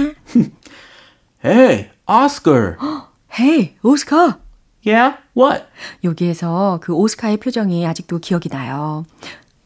Hey, 1.44 1.90
Oscar. 2.08 2.78
Hey, 3.33 3.77
오스카. 3.83 4.39
yeah? 4.87 5.17
What? 5.37 5.67
여기에서 6.05 6.79
그 6.83 6.93
오스카의 6.95 7.37
표정이 7.39 7.87
아직도 7.87 8.19
기억이 8.19 8.49
나요. 8.49 9.05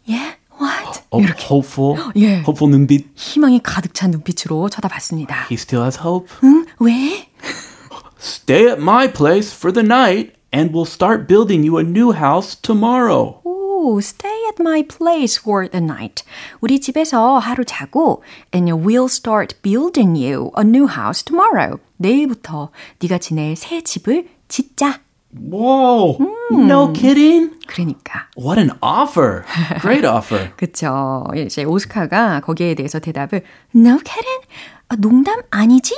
Yeah, 0.09 0.37
what? 0.61 1.03
Oh, 1.11 1.23
hopeful. 1.49 1.97
예. 2.17 2.41
Hopeful 2.41 2.71
눈빛. 2.71 3.07
희망이 3.15 3.61
가득 3.63 3.95
찬 3.95 4.11
눈빛으로 4.11 4.69
쳐다봤습니다. 4.69 5.47
He 5.51 5.55
still 5.55 5.85
has 5.85 5.99
hope. 6.01 6.29
응? 6.45 6.67
왜? 6.81 7.29
Stay 8.19 8.67
at 8.71 8.81
my 8.81 9.09
place 9.11 9.53
for 9.53 9.73
the 9.73 9.85
night, 9.85 10.33
and 10.53 10.73
we'll 10.73 10.87
start 10.87 11.27
building 11.27 11.65
you 11.65 11.79
a 11.79 11.83
new 11.83 12.13
house 12.13 12.55
tomorrow. 12.61 13.41
오, 13.45 13.99
stay 14.01 14.47
at 14.49 14.61
my 14.61 14.83
place 14.87 15.37
for 15.41 15.69
the 15.69 15.83
night. 15.85 16.23
우리 16.61 16.81
집에서 16.81 17.39
하루 17.39 17.65
자고 17.65 18.23
and 18.53 18.71
we'll 18.73 19.09
start 19.09 19.57
building 19.63 20.15
you 20.17 20.53
a 20.57 20.63
new 20.63 20.87
house 20.87 21.25
tomorrow. 21.25 21.81
내일부터 21.98 22.70
네가 23.02 23.18
지낼 23.18 23.56
새 23.56 23.82
집을 23.82 24.28
짓자. 24.48 25.02
Whoa! 25.38 26.18
No 26.52 26.94
kidding? 26.94 27.60
그러니까. 27.68 28.28
What 28.38 28.60
an 28.60 28.72
offer! 28.82 29.44
Great 29.82 30.06
offer. 30.08 30.52
그쵸. 30.56 31.26
이제 31.36 31.64
오스카가 31.66 32.40
거기에 32.40 32.76
대해서 32.76 33.00
대답을 33.00 33.44
No 33.76 33.98
kidding? 33.98 34.48
아, 34.90 34.96
농담 34.96 35.42
아니지? 35.52 35.94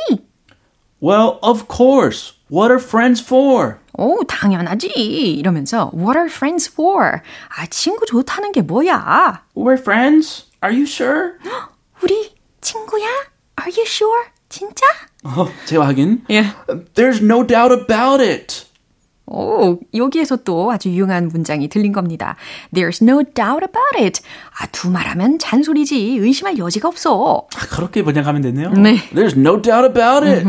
Well, 1.01 1.39
of 1.41 1.65
course. 1.69 2.33
What 2.51 2.71
are 2.71 2.81
friends 2.83 3.23
for? 3.23 3.77
오, 3.93 4.23
당연하지. 4.23 4.87
이러면서 4.87 5.91
What 5.93 6.17
are 6.17 6.27
friends 6.27 6.69
for? 6.71 7.19
아, 7.55 7.65
친구 7.69 8.05
좋다는 8.05 8.51
게 8.51 8.61
뭐야? 8.61 9.43
We're 9.55 9.79
friends. 9.79 10.45
Are 10.63 10.75
you 10.75 10.83
sure? 10.87 11.33
우리 12.01 12.33
친구야? 12.61 13.05
Are 13.61 13.71
you 13.71 13.85
sure? 13.85 14.25
진짜? 14.49 14.85
어, 15.23 15.47
하긴. 15.83 16.23
예. 16.31 16.43
There's 16.95 17.23
no 17.23 17.45
doubt 17.45 17.73
about 17.73 18.23
it. 18.23 18.65
오, 19.27 19.79
여기에서 19.93 20.37
또 20.37 20.71
아주 20.71 20.89
유용한 20.89 21.27
문장이 21.27 21.67
들린 21.67 21.93
겁니다. 21.93 22.35
There's 22.73 23.03
no 23.03 23.21
doubt 23.23 23.63
about 23.63 23.95
it. 23.97 24.21
아, 24.59 24.65
두말하면 24.67 25.37
잔소리지. 25.37 26.17
의심할 26.19 26.57
여지가 26.57 26.87
없어. 26.87 27.47
아, 27.55 27.59
그렇게 27.69 28.03
번역하면 28.03 28.41
되네요. 28.41 28.71
네. 28.71 28.95
There's 29.13 29.37
no 29.37 29.61
doubt 29.61 29.85
about 29.85 30.27
it. 30.27 30.47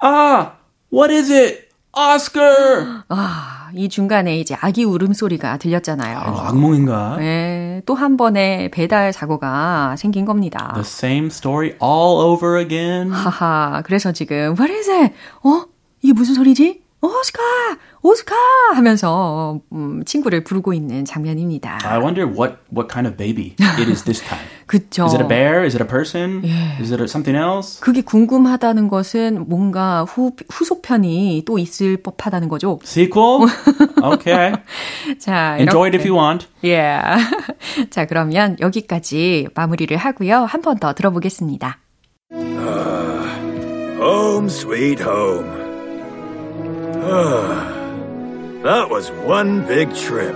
아, 0.00 0.52
what 0.92 1.12
is 1.12 1.32
it? 1.32 1.68
Oscar! 1.92 3.02
아, 3.08 3.57
이 3.74 3.88
중간에 3.88 4.38
이제 4.38 4.56
아기 4.60 4.84
울음소리가 4.84 5.58
들렸잖아요. 5.58 6.18
아, 6.18 6.48
악몽인가? 6.48 7.16
네, 7.18 7.82
또 7.86 7.94
한 7.94 8.16
번의 8.16 8.70
배달 8.70 9.12
사고가 9.12 9.96
생긴 9.96 10.24
겁니다. 10.24 10.70
The 10.74 10.80
same 10.82 11.26
story 11.26 11.72
all 11.82 12.20
over 12.24 12.60
again. 12.60 13.10
하하, 13.10 13.82
그래서 13.84 14.12
지금 14.12 14.54
What 14.58 14.72
is 14.72 14.88
it? 14.90 15.14
어? 15.44 15.64
이게 16.02 16.12
무슨 16.12 16.34
소리지? 16.34 16.82
오스카! 17.00 17.40
오스카! 18.02 18.34
하면서 18.74 19.60
음, 19.72 20.02
친구를 20.04 20.44
부르고 20.44 20.72
있는 20.72 21.04
장면입니다. 21.04 21.78
I 21.84 21.98
wonder 21.98 22.26
what, 22.28 22.56
what 22.72 22.88
kind 22.92 23.08
of 23.08 23.16
baby 23.16 23.54
it 23.78 23.90
is 23.90 24.04
this 24.04 24.22
time. 24.22 24.44
그쵸. 24.66 25.04
Is 25.06 25.14
it 25.14 25.22
a 25.22 25.28
bear? 25.28 25.64
Is 25.64 25.74
it 25.74 25.82
a 25.82 25.88
person? 25.88 26.42
Is 26.80 26.92
it 26.92 27.00
a, 27.02 27.04
something 27.04 27.36
else? 27.36 27.80
그게 27.80 28.02
궁금하다는 28.02 28.88
것은 28.88 29.48
뭔가 29.48 30.04
후, 30.04 30.32
후속편이 30.50 31.42
또 31.46 31.58
있을 31.58 31.96
법하다는 32.02 32.48
거죠. 32.48 32.78
Sequel? 32.84 33.48
Okay. 34.02 34.52
자, 35.18 35.56
Enjoy 35.58 35.88
it 35.88 35.96
이렇게. 35.96 35.98
if 35.98 36.06
you 36.08 36.14
want. 36.16 36.46
Yeah. 36.62 37.24
자, 37.90 38.04
그러면 38.06 38.56
여기까지 38.60 39.48
마무리를 39.54 39.96
하고요. 39.96 40.44
한 40.44 40.62
번 40.62 40.78
더 40.78 40.92
들어보겠습니다. 40.92 41.78
Home 44.00 44.46
sweet 44.46 45.02
home. 45.02 45.48
That 48.62 48.88
was 48.90 49.10
one 49.10 49.66
big 49.66 49.94
trip. 49.94 50.34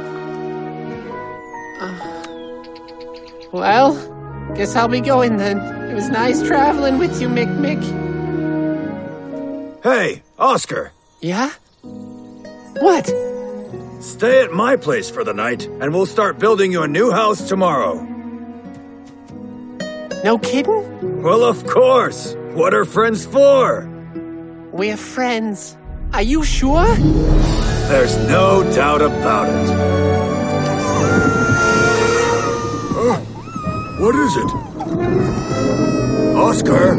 Uh, 1.80 2.22
well, 3.52 4.52
guess 4.54 4.74
I'll 4.76 4.88
be 4.88 5.00
going 5.00 5.36
then. 5.36 5.58
It 5.90 5.94
was 5.94 6.08
nice 6.08 6.42
traveling 6.42 6.98
with 6.98 7.20
you, 7.20 7.28
Mick 7.28 7.48
Mick. 7.58 7.82
Hey, 9.82 10.22
Oscar, 10.38 10.92
Yeah? 11.20 11.50
What? 11.82 13.06
stay 14.00 14.42
at 14.42 14.52
my 14.52 14.74
place 14.76 15.08
for 15.10 15.22
the 15.24 15.32
night, 15.34 15.64
and 15.80 15.92
we'll 15.94 16.06
start 16.06 16.38
building 16.38 16.72
you 16.72 16.82
a 16.82 16.88
new 16.88 17.10
house 17.12 17.48
tomorrow. 17.48 18.00
No 20.24 20.38
kidding? 20.38 21.22
Well, 21.22 21.42
of 21.44 21.64
course. 21.66 22.34
What 22.54 22.74
are 22.74 22.84
friends 22.84 23.24
for? 23.26 23.88
We're 24.72 24.96
friends. 24.96 25.76
Are 26.12 26.22
you 26.22 26.42
sure? 26.44 26.96
There's 27.91 28.17
no 28.27 28.63
doubt 28.75 29.01
about 29.01 29.47
it. 29.47 29.69
Oh, 32.99 33.19
what 33.99 34.15
is 34.15 34.35
it? 34.37 34.51
Oscar? 36.37 36.95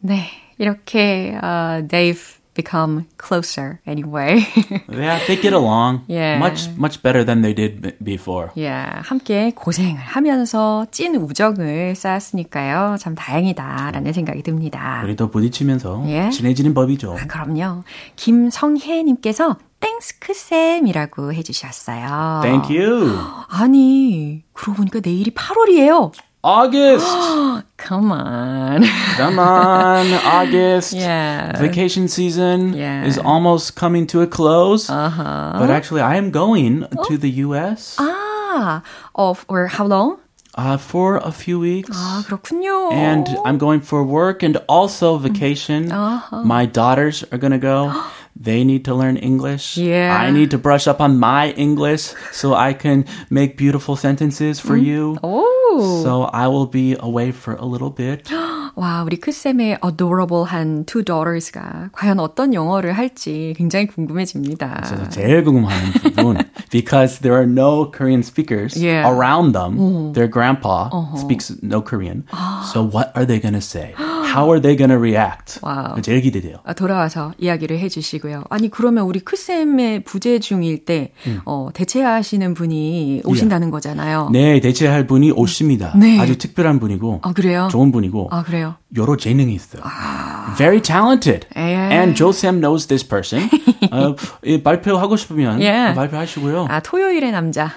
네, 0.00 0.28
이렇게 0.58 1.38
uh, 1.42 1.82
they've 1.86 2.37
become 2.53 3.05
closer 3.17 3.79
anyway. 3.87 4.39
Yeah, 4.91 5.19
they 5.27 5.35
get 5.39 5.53
along 5.53 6.03
Yeah. 6.07 6.39
much 6.39 6.67
much 6.77 7.01
better 7.01 7.23
than 7.23 7.41
they 7.41 7.53
did 7.53 7.95
before. 8.03 8.49
yeah, 8.55 9.01
함께 9.03 9.51
고생을 9.55 9.95
하면서 9.97 10.85
찐 10.91 11.15
우정을 11.15 11.95
쌓았으니까요. 11.95 12.97
참 12.99 13.15
다행이다라는 13.15 14.11
생각이 14.13 14.43
듭니다. 14.43 15.01
우리도 15.05 15.29
부딪히면서 15.31 16.03
예. 16.07 16.29
친해지는 16.29 16.73
법이죠. 16.73 17.13
아, 17.19 17.27
그럼요. 17.27 17.83
김성혜 18.15 19.03
님께서 19.03 19.57
Thanks 19.79 20.19
크쌤이라고 20.19 21.33
해주셨어요. 21.33 22.41
Thank 22.43 22.77
you. 22.77 23.17
아니, 23.47 24.43
그러고 24.53 24.77
보니까 24.77 24.99
내일이 25.01 25.31
8월이에요. 25.31 26.11
August. 26.44 27.06
Come 27.78 28.12
on. 28.12 28.84
Come 29.16 29.38
on, 29.38 30.12
August. 30.28 30.92
Yeah. 30.92 31.56
Vacation 31.58 32.06
season 32.06 32.74
Yeah. 32.74 33.04
is 33.06 33.16
almost 33.18 33.76
coming 33.76 34.06
to 34.08 34.20
a 34.20 34.26
close. 34.26 34.90
Uh-huh. 34.90 35.56
But 35.58 35.70
actually, 35.70 36.02
I 36.02 36.16
am 36.16 36.30
going 36.30 36.84
to 37.08 37.16
the 37.16 37.30
U.S. 37.48 37.96
아, 37.98 38.82
of, 39.14 39.46
or 39.48 39.68
how 39.68 39.86
long? 39.86 40.18
Uh, 40.56 40.76
for 40.76 41.16
a 41.16 41.32
few 41.32 41.58
weeks. 41.58 41.96
아, 41.96 42.22
그렇군요. 42.28 42.92
And 42.92 43.26
I'm 43.44 43.56
going 43.58 43.80
for 43.80 44.04
work 44.04 44.42
and 44.44 44.58
also 44.68 45.16
vacation. 45.16 45.90
Uh-huh. 45.90 46.44
My 46.44 46.66
daughters 46.66 47.24
are 47.32 47.38
going 47.38 47.52
to 47.52 47.58
go. 47.58 47.90
They 48.38 48.64
need 48.64 48.84
to 48.84 48.94
learn 48.94 49.16
English. 49.16 49.76
Yeah. 49.78 50.16
I 50.18 50.30
need 50.30 50.50
to 50.50 50.58
brush 50.58 50.86
up 50.88 51.00
on 51.00 51.18
my 51.18 51.52
English 51.56 52.12
so 52.32 52.54
I 52.54 52.72
can 52.74 53.04
make 53.30 53.56
beautiful 53.56 53.96
sentences 53.96 54.58
for 54.60 54.76
you. 54.76 55.16
오. 55.22 56.02
So 56.02 56.30
I 56.32 56.46
will 56.46 56.66
be 56.70 56.94
away 57.00 57.30
for 57.32 57.54
a 57.58 57.64
little 57.66 57.90
bit. 57.90 58.30
와, 58.76 59.02
우리 59.04 59.18
크쌤의 59.18 59.78
adorable한 59.84 60.84
two 60.86 61.02
daughters가 61.04 61.90
과연 61.92 62.18
어떤 62.18 62.54
영어를 62.54 62.92
할지 62.92 63.54
굉장히 63.56 63.86
궁금해집니다. 63.86 64.82
그래서 64.86 65.08
제일 65.10 65.44
궁금한 65.44 65.72
부분 66.02 66.38
because 66.70 67.20
there 67.20 67.34
are 67.36 67.46
no 67.46 67.90
Korean 67.90 68.22
speakers 68.22 68.74
Yeah. 68.76 69.06
Uh-huh. 69.06 69.14
around 69.14 69.52
them. 69.52 70.12
Their 70.12 70.28
grandpa 70.28 70.90
speaks 71.16 71.50
no 71.62 71.80
Korean. 71.82 72.24
so 72.72 72.82
what 72.82 73.10
are 73.14 73.24
they 73.24 73.38
going 73.38 73.54
to 73.54 73.60
say? 73.62 73.94
How 74.35 74.49
are 74.51 74.61
they 74.61 74.75
going 74.77 74.89
to 74.91 74.97
react? 74.97 75.59
Wow. 75.63 76.01
제일 76.01 76.21
기대돼요. 76.21 76.57
아, 76.63 76.73
돌아와서 76.73 77.33
이야기를 77.37 77.79
해주시고요. 77.79 78.43
아니 78.49 78.69
그러면 78.69 79.05
우리 79.05 79.19
크쌤의 79.19 80.03
부재 80.03 80.39
중일 80.39 80.85
때 80.85 81.11
어, 81.45 81.69
대체하시는 81.73 82.53
분이 82.53 83.23
오신다는 83.25 83.71
거잖아요. 83.71 84.29
네, 84.31 84.59
대체할 84.59 85.07
분이 85.07 85.31
오십니다. 85.31 85.93
네. 85.97 86.19
아주 86.19 86.37
특별한 86.37 86.79
분이고 86.79 87.19
아 87.23 87.33
그래요? 87.33 87.67
좋은 87.71 87.91
분이고 87.91 88.29
아 88.31 88.43
그래요? 88.43 88.75
여러 88.95 89.17
재능이 89.17 89.53
있어요. 89.53 89.81
Very 90.57 90.81
talented. 90.81 91.47
Yeah. 91.55 91.93
And 91.95 92.15
Joe 92.15 92.31
Sam 92.31 92.59
knows 92.59 92.87
this 92.87 93.07
person. 93.07 93.49
어, 93.91 94.15
이 94.43 94.61
발표하고 94.61 95.15
싶으면 95.15 95.59
Yeah. 95.59 95.95
발표하시고요. 95.95 96.67
아 96.69 96.79
토요일의 96.79 97.31
남자. 97.31 97.71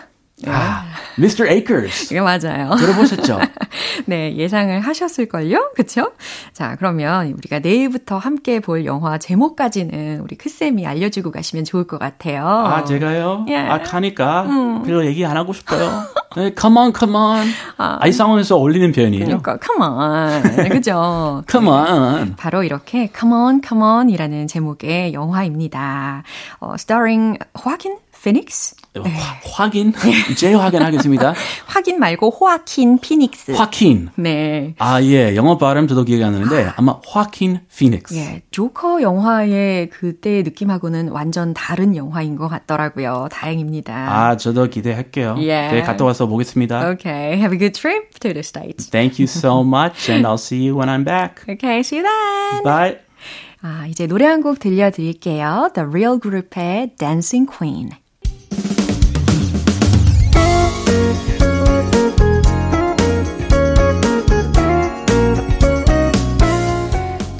아, 0.47 0.85
Mr. 1.19 1.49
Akers. 1.49 2.13
이게 2.13 2.21
맞아요. 2.21 2.75
들어보셨죠? 2.77 3.39
네, 4.07 4.35
예상을 4.37 4.81
하셨을걸요? 4.81 5.73
그쵸? 5.75 6.13
자, 6.53 6.77
그러면 6.79 7.33
우리가 7.33 7.59
내일부터 7.61 8.19
함께 8.19 8.61
볼 8.61 8.85
영화 8.87 9.19
제목까지는 9.19 10.21
우리 10.21 10.37
크쌤이 10.37 10.87
알려주고 10.87 11.31
가시면 11.31 11.65
좋을 11.65 11.85
것 11.87 11.99
같아요. 11.99 12.47
아, 12.47 12.85
제가요? 12.85 13.47
예. 13.49 13.57
아, 13.57 13.83
가니까 13.83 14.47
별로 14.85 15.05
얘기 15.05 15.25
안 15.25 15.37
하고 15.37 15.53
싶어요. 15.53 16.05
네, 16.37 16.53
come 16.59 16.79
on, 16.79 16.93
come 16.99 17.15
on. 17.15 17.47
아, 17.77 18.07
이 18.07 18.13
상황에서 18.13 18.57
어울리는 18.57 18.91
표현이에요. 18.93 19.25
그러니까, 19.25 19.59
come 19.63 19.83
on. 19.85 20.69
그죠? 20.71 21.43
Come 21.51 21.69
on. 21.69 22.37
바로 22.37 22.63
이렇게 22.63 23.11
come 23.17 23.35
on, 23.35 23.61
come 23.67 23.83
on 23.85 24.09
이라는 24.09 24.47
제목의 24.47 25.13
영화입니다. 25.13 26.23
어, 26.61 26.75
starring 26.75 27.39
호아 27.65 27.77
킨 28.95 29.03
피닉스? 29.03 29.09
화, 29.09 29.65
확인? 29.65 29.93
이제 30.31 30.53
확인하겠습니다. 30.53 31.35
확인 31.67 31.99
말고 31.99 32.31
호아킨 32.31 32.99
피닉스. 32.99 33.53
화킨. 33.53 34.11
네. 34.17 34.75
아, 34.79 35.03
예. 35.03 35.35
영어 35.35 35.57
발음 35.57 35.89
저도 35.89 36.05
기억이 36.05 36.23
안 36.23 36.33
나는데 36.33 36.73
아마 36.77 37.01
화킨 37.07 37.61
피닉스. 37.75 38.15
예, 38.15 38.43
조커 38.51 39.01
영화의 39.03 39.89
그때의 39.91 40.43
느낌하고는 40.43 41.09
완전 41.09 41.55
다른 41.55 41.97
영화인 41.97 42.37
것 42.37 42.49
같더라고요. 42.49 43.29
다행입니다. 43.31 43.95
아, 43.95 44.37
저도 44.37 44.67
기대할게요. 44.69 45.37
예. 45.41 45.69
네, 45.69 45.83
갔다 45.83 46.05
와서 46.05 46.27
보겠습니다. 46.27 46.91
Okay, 46.91 47.39
have 47.39 47.53
a 47.55 47.59
good 47.59 47.73
trip 47.73 48.11
to 48.21 48.33
the 48.33 48.41
States. 48.41 48.91
Thank 48.91 49.19
you 49.19 49.27
so 49.27 49.63
much 49.65 50.11
and 50.11 50.27
I'll 50.27 50.35
see 50.39 50.67
you 50.69 50.77
when 50.79 50.89
I'm 50.91 51.05
back. 51.05 51.43
Okay, 51.49 51.81
see 51.81 52.01
you 52.01 52.05
then. 52.09 52.63
Bye. 52.63 52.99
아, 53.63 53.87
이제 53.89 54.07
노래 54.07 54.27
한 54.27 54.43
곡 54.43 54.59
들려드릴게요. 54.59 55.71
The 55.73 55.89
Real 55.89 56.19
Group의 56.21 56.97
Dancing 56.99 57.47
Queen. 57.49 57.91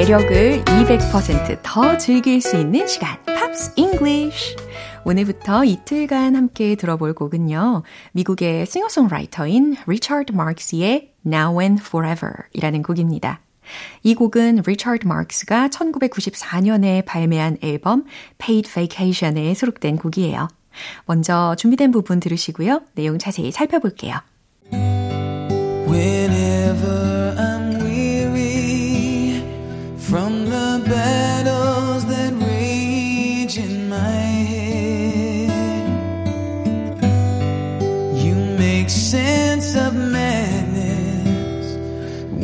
매력을 0.00 0.64
200%더 0.64 1.98
즐길 1.98 2.40
수 2.40 2.56
있는 2.56 2.86
시간, 2.86 3.22
Pops 3.26 3.74
English. 3.76 4.56
오늘부터 5.04 5.66
이틀간 5.66 6.36
함께 6.36 6.74
들어볼 6.74 7.12
곡은요. 7.12 7.82
미국의 8.12 8.64
싱어송라이터인 8.64 9.76
리처드 9.86 10.32
마크스의 10.32 11.12
Now 11.26 11.60
and 11.60 11.82
Forever 11.86 12.32
이라는 12.54 12.82
곡입니다. 12.82 13.40
이 14.02 14.14
곡은 14.14 14.62
리처드 14.66 15.06
마크스가 15.06 15.68
1994년에 15.68 17.04
발매한 17.04 17.58
앨범 17.60 18.06
Paid 18.38 18.72
Vacation에 18.72 19.52
수록된 19.52 19.96
곡이에요. 19.96 20.48
먼저 21.04 21.54
준비된 21.58 21.90
부분 21.90 22.20
들으시고요. 22.20 22.84
내용 22.94 23.18
자세히 23.18 23.52
살펴볼게요. 23.52 24.16
Whenever 25.90 27.34
I'm 27.36 27.49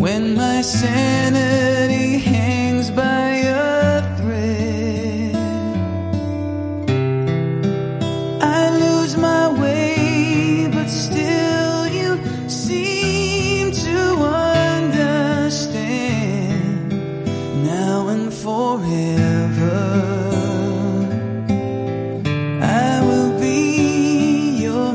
When 0.06 0.26
my 0.36 0.62
sanity 0.62 2.18
hangs 2.18 2.90
by 2.92 3.28
a 3.42 4.16
thread, 4.16 5.34
I 8.40 8.70
lose 8.84 9.16
my 9.16 9.52
way, 9.60 10.68
but 10.72 10.86
still 10.86 11.88
you 11.88 12.20
seem 12.48 13.72
to 13.72 13.98
understand 15.42 15.72
now 17.66 18.06
and 18.06 18.32
forever. 18.32 19.78
i 22.62 23.00
will 23.08 23.32
be 23.40 24.62
your 24.62 24.94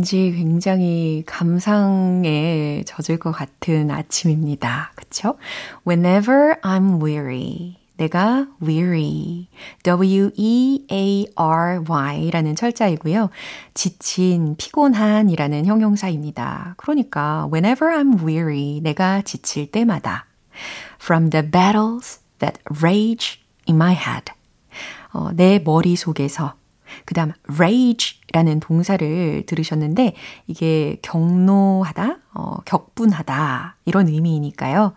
왠지 0.00 0.30
굉장히 0.60 1.22
감상에 1.24 2.82
젖을 2.84 3.18
것 3.18 3.32
같은 3.32 3.90
아침입니다. 3.90 4.92
그쵸? 4.94 5.38
Whenever 5.88 6.56
I'm 6.60 7.02
weary. 7.02 7.78
내가 7.96 8.46
weary. 8.62 9.48
W-E-A-R-Y 9.84 10.90
라는 12.30 12.54
철자이고요. 12.54 13.30
지친, 13.72 14.54
피곤한 14.58 15.30
이라는 15.30 15.64
형용사입니다. 15.64 16.74
그러니까 16.76 17.48
whenever 17.50 17.90
I'm 17.96 18.22
weary. 18.22 18.80
내가 18.82 19.22
지칠 19.22 19.70
때마다. 19.70 20.26
From 21.00 21.30
the 21.30 21.50
battles 21.50 22.20
that 22.38 22.60
rage 22.82 23.40
in 23.66 23.76
my 23.76 23.94
head. 23.94 24.30
어, 25.14 25.30
내 25.32 25.58
머릿속에서 25.58 26.59
그 27.04 27.14
다음 27.14 27.32
rage라는 27.48 28.60
동사를 28.60 29.44
들으셨는데 29.46 30.14
이게 30.46 30.98
경노하다, 31.02 32.18
어, 32.34 32.56
격분하다 32.64 33.76
이런 33.84 34.08
의미이니까요. 34.08 34.94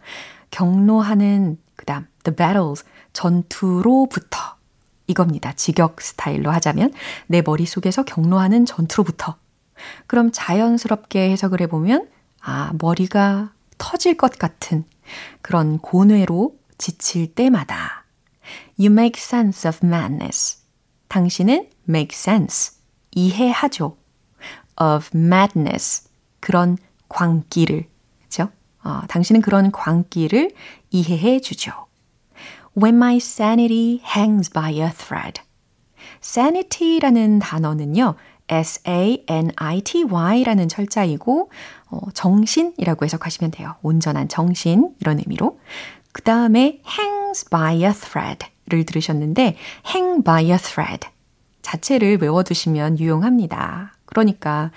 경노하는 0.52 1.58
그 1.76 1.86
다음 1.86 2.08
the 2.24 2.36
battles 2.36 2.84
전투로부터 3.14 4.40
이겁니다. 5.08 5.54
직역 5.54 6.02
스타일로 6.02 6.52
하자면 6.52 6.94
내 7.28 7.42
머릿속에서 7.42 8.04
경로하는 8.04 8.66
전투로부터 8.66 9.36
그럼 10.08 10.30
자연스럽게 10.32 11.32
해석을 11.32 11.62
해보면 11.62 12.08
아 12.42 12.74
머리가 12.80 13.52
터질 13.78 14.16
것 14.16 14.38
같은 14.38 14.86
그런 15.42 15.78
고뇌로 15.80 16.56
지칠 16.78 17.34
때마다 17.34 18.04
You 18.80 18.92
make 18.92 19.22
sense 19.22 19.68
of 19.68 19.86
madness. 19.86 20.60
당신은 21.08 21.70
make 21.88 22.16
sense. 22.16 22.78
이해하죠. 23.12 23.98
of 24.82 25.10
madness. 25.16 26.10
그런 26.40 26.78
광기를. 27.10 27.88
그죠? 28.24 28.50
어, 28.84 29.02
당신은 29.08 29.42
그런 29.42 29.72
광기를 29.72 30.52
이해해 30.92 31.40
주죠. 31.40 31.72
When 32.76 32.96
my 32.96 33.18
sanity 33.18 34.02
hangs 34.04 34.50
by 34.52 34.82
a 34.82 34.90
thread. 34.92 35.42
sanity라는 36.22 37.40
단어는요. 37.40 38.16
S-A-N-I-T-Y라는 38.50 39.08
철자이고 40.68 41.50
어, 41.90 42.00
정신이라고 42.14 43.06
해석하시면 43.06 43.52
돼요. 43.52 43.76
온전한 43.82 44.28
정신 44.28 44.94
이런 45.00 45.20
의미로. 45.20 45.60
그 46.12 46.22
다음에 46.22 46.82
hangs 46.86 47.50
by 47.50 47.84
a 47.84 47.92
thread를 47.94 48.86
들으셨는데 48.86 49.56
hang 49.88 50.24
by 50.24 50.52
a 50.52 50.58
thread 50.58 51.08
자체를 51.64 52.20
외워두시면 52.22 53.00
유용합니다. 53.00 53.96
그러니까 54.06 54.70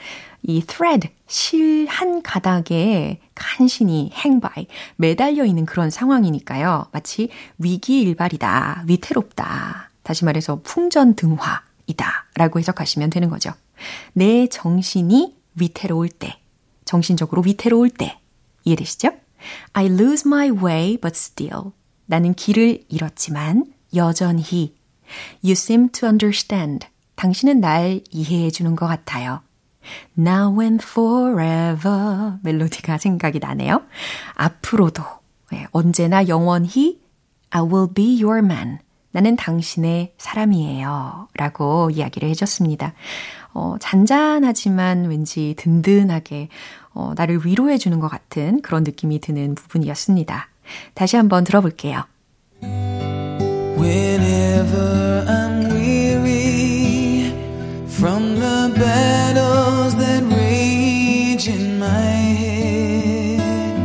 이 0.43 0.63
thread 0.63 1.11
실 1.29 1.87
한 1.89 2.23
가닥에 2.23 3.21
간신히 3.35 4.11
by 4.41 4.67
매달려 4.97 5.45
있는 5.45 5.67
그런 5.67 5.91
상황이니까요. 5.91 6.87
마치 6.93 7.29
위기일발이다, 7.59 8.85
위태롭다. 8.87 9.91
다시 10.03 10.25
말해서 10.25 10.61
풍전등화이다 10.63 12.27
라고 12.37 12.59
해석하시면 12.59 13.11
되는 13.11 13.29
거죠. 13.29 13.53
내 14.13 14.47
정신이 14.47 15.37
위태로울 15.57 16.09
때, 16.09 16.39
정신적으로 16.85 17.43
위태로울 17.43 17.91
때 17.91 18.19
이해되시죠? 18.65 19.11
I 19.73 19.87
lose 19.87 20.23
my 20.27 20.51
way 20.51 20.97
but 20.97 21.15
still 21.17 21.73
나는 22.07 22.35
길을 22.35 22.85
잃었지만 22.89 23.65
여전히 23.95 24.76
You 25.43 25.53
seem 25.53 25.91
to 25.91 26.09
understand. 26.09 26.87
당신은 27.17 27.61
날 27.61 28.01
이해해 28.11 28.51
주는 28.51 28.77
것 28.77 28.87
같아요. 28.87 29.41
Now 30.19 30.61
and 30.61 30.85
forever 30.85 32.39
멜로디가 32.43 32.99
생각이 32.99 33.39
나네요. 33.39 33.83
앞으로도 34.35 35.03
네, 35.53 35.67
언제나 35.71 36.27
영원히 36.29 37.01
I 37.51 37.63
will 37.63 37.89
be 37.95 38.23
your 38.23 38.45
man. 38.45 38.79
나는 39.13 39.37
당신의 39.37 40.15
사람이에요. 40.19 41.29
라고 41.35 41.91
이야기를 41.91 42.29
해줬습니다. 42.31 42.93
어, 43.55 43.77
잔잔하지만 43.81 45.07
왠지 45.07 45.55
든든하게 45.57 46.49
어, 46.93 47.13
나를 47.17 47.47
위로해 47.47 47.79
주는 47.79 47.99
것 47.99 48.09
같은 48.09 48.61
그런 48.61 48.85
느낌이 48.85 49.21
드는 49.21 49.55
부분이었습니다. 49.55 50.49
다시 50.93 51.17
한번 51.17 51.45
들어볼게요. 51.45 52.05
Whenever 54.57 55.25
I'm 55.29 55.69
weary 55.69 57.31
from 57.87 58.37
the 58.37 58.73
battles 58.75 59.95
that 59.97 60.23
rage 60.23 61.47
in 61.47 61.79
my 61.79 62.11
head, 62.41 63.77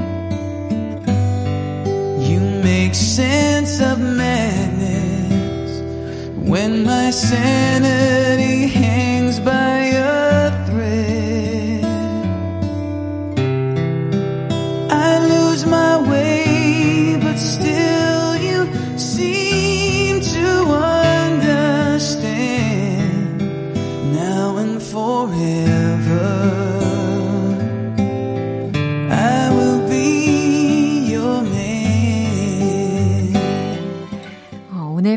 you 2.21 2.39
make 2.63 2.95
sense 2.95 3.81
of 3.81 3.99
madness 3.99 5.81
when 6.49 6.85
my 6.85 7.11
sanity 7.11 8.40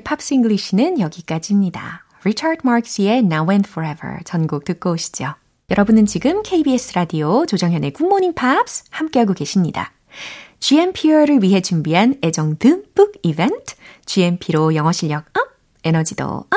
Pops 0.04 0.34
English는 0.34 1.00
여기까지입니다. 1.00 2.04
리처드 2.24 2.58
마크스의 2.62 3.18
Now 3.18 3.50
and 3.50 3.68
Forever 3.68 4.18
전곡 4.24 4.64
듣고 4.64 4.92
오시죠. 4.92 5.34
여러분은 5.70 6.06
지금 6.06 6.42
KBS 6.42 6.94
라디오 6.94 7.46
조정현의 7.46 7.92
Good 7.92 8.08
Morning 8.08 8.34
Pops 8.34 8.84
함께하고 8.90 9.32
계십니다. 9.32 9.92
GMP를 10.60 11.42
위해 11.42 11.60
준비한 11.60 12.16
애정 12.22 12.56
듬뿍 12.58 13.12
이벤트 13.22 13.74
GMP로 14.06 14.74
영어 14.74 14.92
실력 14.92 15.24
up, 15.36 15.48
에너지도 15.84 16.24
up. 16.24 16.48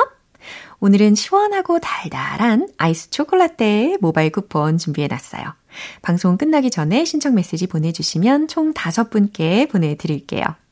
오늘은 0.80 1.14
시원하고 1.14 1.80
달달한 1.80 2.68
아이스 2.78 3.10
choco 3.10 3.54
latte 3.54 3.98
모바일 4.00 4.30
쿠폰 4.30 4.78
준비해놨어요. 4.78 5.54
방송 6.02 6.38
끝나기 6.38 6.70
전에 6.70 7.04
신청 7.04 7.34
메시지 7.34 7.66
보내주시면 7.66 8.48
총 8.48 8.72
5분께 8.72 9.68
보내드릴게요. 9.70 10.44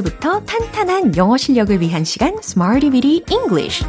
기초부터 0.00 0.44
탄탄한 0.44 1.16
영어 1.16 1.36
실력을 1.36 1.80
위한 1.80 2.04
시간 2.04 2.34
Smarty 2.42 2.90
Bitty 2.90 3.22
English 3.30 3.84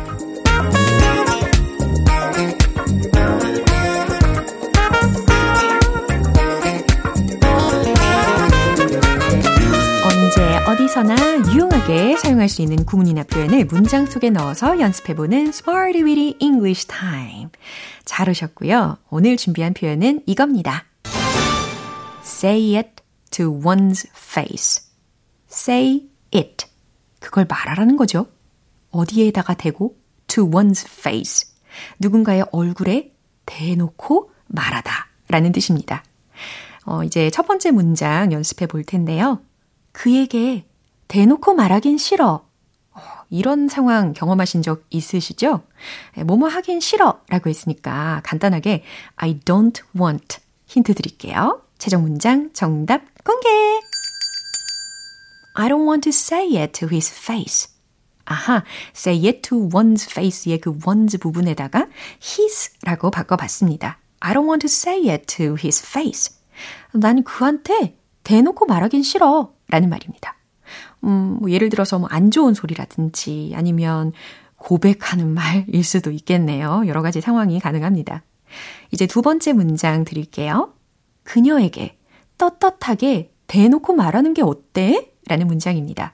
어디서나 10.67 11.15
유용하게 11.53 12.15
사용할 12.17 12.47
수 12.47 12.61
있는 12.61 12.85
구문이나 12.85 13.23
표현을 13.23 13.65
문장 13.65 14.05
속에 14.05 14.29
넣어서 14.29 14.79
연습해보는 14.79 15.47
Smarty 15.47 16.03
Bitty 16.03 16.35
English 16.39 16.87
Time 16.87 17.49
잘 18.05 18.29
오셨고요. 18.29 18.97
오늘 19.09 19.35
준비한 19.35 19.73
표현은 19.73 20.21
이겁니다. 20.25 20.85
Say 22.23 22.77
it 22.77 22.89
to 23.31 23.51
one's 23.51 24.07
face 24.15 24.90
say 25.51 26.09
it. 26.33 26.65
그걸 27.19 27.45
말하라는 27.47 27.97
거죠. 27.97 28.27
어디에다가 28.91 29.53
대고 29.53 29.97
to 30.27 30.49
one's 30.49 30.85
face. 30.87 31.49
누군가의 31.99 32.45
얼굴에 32.51 33.13
대놓고 33.45 34.31
말하다 34.47 35.07
라는 35.27 35.51
뜻입니다. 35.51 36.03
어, 36.85 37.03
이제 37.03 37.29
첫 37.29 37.47
번째 37.47 37.71
문장 37.71 38.31
연습해 38.31 38.67
볼 38.67 38.83
텐데요. 38.83 39.41
그에게 39.91 40.65
대놓고 41.07 41.53
말하긴 41.53 41.97
싫어. 41.97 42.45
어, 42.93 42.99
이런 43.29 43.67
상황 43.67 44.13
경험하신 44.13 44.61
적 44.61 44.83
있으시죠? 44.89 45.63
뭐뭐 46.25 46.47
하긴 46.47 46.79
싫어 46.79 47.21
라고 47.29 47.49
했으니까 47.49 48.21
간단하게 48.23 48.83
I 49.15 49.39
don't 49.39 49.81
want 49.99 50.39
힌트 50.65 50.93
드릴게요. 50.95 51.61
최종 51.77 52.03
문장 52.03 52.51
정답 52.53 53.01
공개! 53.23 53.49
I 55.61 55.69
don't 55.69 55.85
want 55.85 56.01
to 56.05 56.09
say 56.09 56.57
it 56.57 56.79
to 56.79 56.87
his 56.89 57.13
face. 57.13 57.69
아하, 58.25 58.63
say 58.95 59.27
it 59.27 59.41
to 59.49 59.69
one's 59.69 60.09
face의 60.09 60.59
그 60.59 60.75
one's 60.79 61.19
부분에다가 61.19 61.85
his라고 62.19 63.11
바꿔봤습니다. 63.11 63.99
I 64.21 64.33
don't 64.33 64.47
want 64.47 64.65
to 64.65 64.67
say 64.67 65.07
it 65.11 65.25
to 65.37 65.55
his 65.55 65.85
face. 65.85 66.35
난 66.93 67.23
그한테 67.23 67.95
대놓고 68.23 68.65
말하긴 68.65 69.03
싫어. 69.03 69.53
라는 69.67 69.89
말입니다. 69.89 70.35
음, 71.03 71.37
뭐 71.39 71.51
예를 71.51 71.69
들어서 71.69 71.99
뭐 71.99 72.07
안 72.11 72.31
좋은 72.31 72.55
소리라든지 72.55 73.51
아니면 73.55 74.13
고백하는 74.55 75.27
말일 75.27 75.83
수도 75.83 76.09
있겠네요. 76.09 76.83
여러 76.87 77.03
가지 77.03 77.21
상황이 77.21 77.59
가능합니다. 77.59 78.23
이제 78.89 79.05
두 79.05 79.21
번째 79.21 79.53
문장 79.53 80.05
드릴게요. 80.05 80.73
그녀에게 81.23 81.99
떳떳하게 82.39 83.31
대놓고 83.45 83.93
말하는 83.93 84.33
게 84.33 84.41
어때? 84.41 85.10
라는 85.27 85.47
문장입니다. 85.47 86.13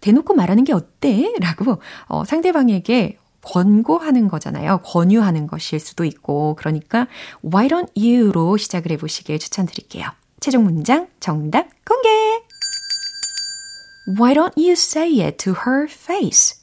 대놓고 0.00 0.34
말하는 0.34 0.64
게 0.64 0.72
어때? 0.72 1.32
라고 1.40 1.80
어, 2.06 2.24
상대방에게 2.24 3.18
권고하는 3.42 4.28
거잖아요. 4.28 4.78
권유하는 4.78 5.46
것일 5.46 5.78
수도 5.78 6.04
있고, 6.04 6.56
그러니까 6.56 7.06
why 7.44 7.68
don't 7.68 7.90
you로 7.96 8.56
시작을 8.56 8.90
해 8.92 8.96
보시길 8.96 9.38
추천드릴게요. 9.38 10.08
최종 10.40 10.64
문장 10.64 11.08
정답 11.20 11.68
공개! 11.84 12.08
Why 14.18 14.34
don't 14.34 14.52
you 14.56 14.72
say 14.72 15.22
it 15.22 15.38
to 15.38 15.54
her 15.66 15.86
face? 15.90 16.58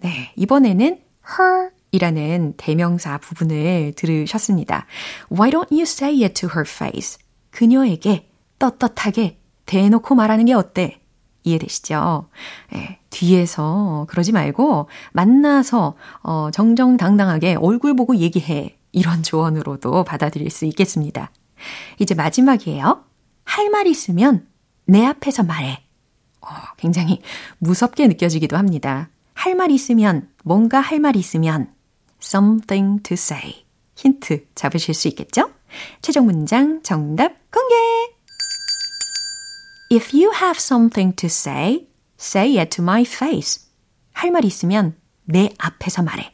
네, 0.00 0.32
이번에는 0.36 1.00
her 1.38 1.70
이라는 1.92 2.54
대명사 2.56 3.18
부분을 3.18 3.92
들으셨습니다. 3.94 4.86
Why 5.30 5.50
don't 5.52 5.70
you 5.70 5.82
say 5.82 6.24
it 6.24 6.34
to 6.40 6.48
her 6.50 6.68
face? 6.68 7.18
그녀에게 7.50 8.28
떳떳하게 8.58 9.38
대놓고 9.66 10.14
말하는 10.14 10.44
게 10.46 10.54
어때? 10.54 11.00
이해되시죠? 11.44 12.28
예, 12.74 12.98
뒤에서 13.10 14.06
그러지 14.08 14.32
말고 14.32 14.88
만나서 15.12 15.94
어, 16.22 16.50
정정당당하게 16.52 17.56
얼굴 17.56 17.94
보고 17.94 18.16
얘기해. 18.16 18.78
이런 18.92 19.22
조언으로도 19.22 20.04
받아들일 20.04 20.50
수 20.50 20.64
있겠습니다. 20.66 21.30
이제 21.98 22.14
마지막이에요. 22.14 23.04
할 23.44 23.70
말 23.70 23.86
있으면 23.86 24.46
내 24.86 25.04
앞에서 25.04 25.42
말해. 25.42 25.82
어, 26.40 26.46
굉장히 26.76 27.20
무섭게 27.58 28.06
느껴지기도 28.06 28.56
합니다. 28.56 29.08
할 29.34 29.54
말 29.56 29.70
있으면, 29.72 30.28
뭔가 30.44 30.80
할 30.80 31.00
말 31.00 31.16
있으면, 31.16 31.72
something 32.22 33.02
to 33.02 33.14
say. 33.14 33.64
힌트 33.96 34.46
잡으실 34.54 34.94
수 34.94 35.08
있겠죠? 35.08 35.50
최종 36.02 36.26
문장 36.26 36.82
정답 36.82 37.32
공개! 37.50 38.13
If 39.94 40.12
you 40.12 40.32
have 40.32 40.58
something 40.58 41.14
to 41.16 41.26
say, 41.28 41.86
say 42.18 42.58
it 42.58 42.70
to 42.76 42.82
my 42.82 43.02
face. 43.02 43.60
할 44.12 44.30
말 44.32 44.44
있으면 44.44 44.96
내 45.24 45.50
앞에서 45.58 46.02
말해. 46.02 46.32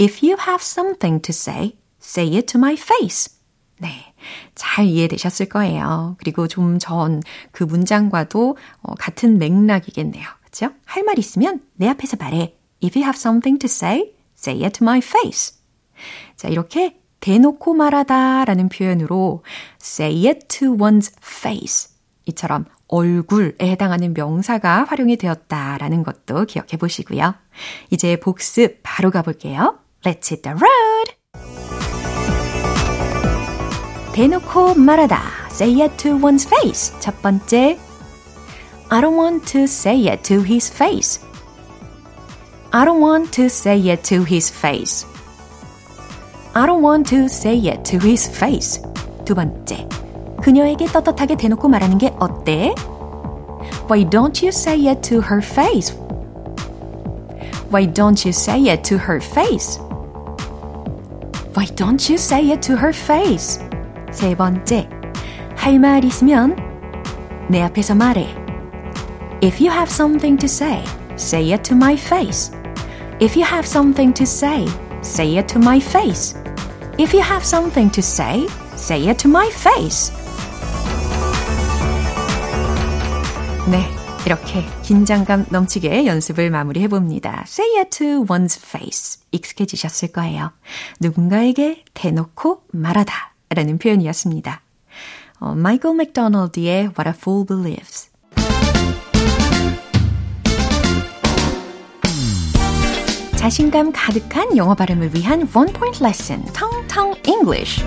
If 0.00 0.24
you 0.24 0.36
have 0.38 0.60
something 0.62 1.20
to 1.22 1.32
say, 1.32 1.76
say 2.00 2.28
it 2.36 2.46
to 2.52 2.58
my 2.58 2.74
face. 2.74 3.34
네. 3.80 4.14
잘 4.54 4.86
이해되셨을 4.86 5.46
거예요. 5.48 6.14
그리고 6.18 6.46
좀 6.46 6.78
전 6.78 7.22
그 7.50 7.64
문장과도 7.64 8.56
어, 8.82 8.94
같은 8.94 9.38
맥락이겠네요. 9.38 10.24
그죠? 10.44 10.70
할 10.84 11.02
말 11.02 11.18
있으면 11.18 11.60
내 11.74 11.88
앞에서 11.88 12.16
말해. 12.20 12.54
If 12.84 12.96
you 12.96 13.04
have 13.04 13.18
something 13.18 13.58
to 13.58 13.66
say, 13.66 14.12
say 14.38 14.62
it 14.62 14.78
to 14.78 14.84
my 14.84 14.98
face. 14.98 15.54
자, 16.36 16.46
이렇게 16.48 17.00
대놓고 17.20 17.74
말하다 17.74 18.44
라는 18.44 18.68
표현으로 18.68 19.42
say 19.80 20.28
it 20.28 20.46
to 20.48 20.76
one's 20.76 21.12
face. 21.20 21.91
이처럼 22.26 22.64
얼굴에 22.88 23.54
해당하는 23.60 24.14
명사가 24.14 24.84
활용이 24.84 25.16
되었다라는 25.16 26.02
것도 26.02 26.44
기억해 26.44 26.76
보시고요. 26.78 27.34
이제 27.90 28.16
복습 28.16 28.80
바로 28.82 29.10
가볼게요. 29.10 29.78
Let's 30.04 30.30
hit 30.30 30.42
the 30.42 30.56
road! 30.56 31.22
대놓고 34.12 34.74
말하다. 34.74 35.20
Say 35.50 35.80
it 35.80 35.96
to 35.96 36.18
one's 36.18 36.46
face. 36.46 36.94
첫 37.00 37.20
번째. 37.22 37.78
I 38.90 39.00
don't 39.00 39.16
want 39.16 39.50
to 39.52 39.62
say 39.62 40.06
it 40.06 40.22
to 40.24 40.44
his 40.44 40.70
face. 40.70 41.24
I 42.72 42.84
don't 42.84 43.00
want 43.00 43.30
to 43.32 43.46
say 43.46 43.90
it 43.90 44.02
to 44.14 44.24
his 44.24 44.52
face. 44.52 45.06
I 46.54 46.66
don't 46.66 46.82
want 46.82 47.08
to 47.08 47.24
say 47.24 47.56
it 47.56 47.82
to 47.84 48.06
his 48.06 48.30
face. 48.30 48.82
두 49.24 49.34
번째. 49.34 49.88
그녀에게 50.41 50.85
떳떳하게 50.87 51.35
대놓고 51.35 51.67
말하는 51.67 51.97
게 51.97 52.13
어때? 52.19 52.73
Why 53.89 54.07
don't 54.09 54.43
you 54.43 54.49
say 54.49 54.87
it 54.87 55.01
to 55.09 55.21
her 55.21 55.41
face? 55.41 55.95
Why 57.69 57.85
don't 57.85 58.25
you 58.25 58.31
say 58.31 58.69
it 58.69 58.83
to 58.83 58.97
her 58.97 59.19
face? 59.21 59.79
Why 61.53 61.65
don't 61.75 62.09
you 62.09 62.17
say 62.17 62.51
it 62.51 62.61
to 62.67 62.75
her 62.77 62.93
face? 62.93 63.59
세 64.11 64.35
번째, 64.35 64.87
할 65.55 65.79
말 65.79 66.05
있으면 66.05 66.55
내 67.49 67.61
앞에서 67.61 67.95
말해. 67.95 68.27
If 69.41 69.61
you 69.61 69.71
have 69.71 69.91
something 69.91 70.37
to 70.37 70.47
say, 70.47 70.83
say 71.15 71.51
it 71.51 71.63
to 71.63 71.75
my 71.75 71.95
face. 71.95 72.51
If 73.19 73.35
you 73.35 73.45
have 73.45 73.65
something 73.65 74.13
to 74.13 74.23
say, 74.23 74.65
say 75.01 75.37
it 75.37 75.47
to 75.53 75.59
my 75.59 75.79
face. 75.79 76.35
If 76.97 77.13
you 77.13 77.21
have 77.21 77.43
something 77.43 77.91
to 77.91 78.01
say, 78.01 78.47
say 78.75 79.07
it 79.07 79.17
to 79.19 79.29
my 79.29 79.49
face. 79.49 80.11
네. 83.70 83.86
이렇게 84.26 84.64
긴장감 84.82 85.46
넘치게 85.50 86.06
연습을 86.06 86.50
마무리해 86.50 86.88
봅니다. 86.88 87.44
Say 87.46 87.78
it 87.78 87.90
to 87.98 88.24
one's 88.24 88.58
face. 88.58 89.20
익숙해지셨을 89.32 90.12
거예요. 90.12 90.50
누군가에게 91.00 91.84
대놓고 91.94 92.64
말하다 92.72 93.12
라는 93.50 93.78
표현이었습니다. 93.78 94.62
어, 95.40 95.54
마이클 95.54 95.94
맥도널드의 95.94 96.90
What 96.96 97.08
a 97.08 97.12
Fool 97.16 97.46
Believes. 97.46 98.10
자신감 103.36 103.90
가득한 103.92 104.56
영어 104.56 104.74
발음을 104.74 105.14
위한 105.16 105.48
One 105.52 105.72
Point 105.72 106.04
Lesson, 106.04 106.44
Tong 106.52 106.86
Tong 106.86 107.20
English. 107.28 107.84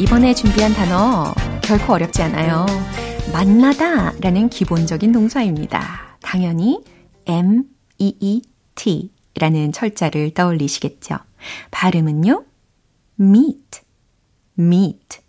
이번에 0.00 0.34
준비한 0.34 0.74
단어 0.74 1.32
결코 1.62 1.92
어렵지 1.92 2.20
않아요. 2.22 2.66
만나다 3.32 4.12
라는 4.20 4.48
기본적인 4.48 5.12
동사입니다. 5.12 6.18
당연히 6.20 6.82
M-E-E-T 7.26 9.12
라는 9.36 9.72
철자를 9.72 10.34
떠올리시겠죠. 10.34 11.16
발음은요, 11.70 12.44
meet, 13.20 13.80
meet. 14.58 15.20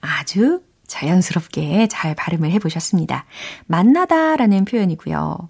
아주 0.00 0.62
자연스럽게 0.88 1.86
잘 1.88 2.16
발음을 2.16 2.50
해보셨습니다. 2.52 3.24
만나다 3.66 4.36
라는 4.36 4.64
표현이고요. 4.64 5.48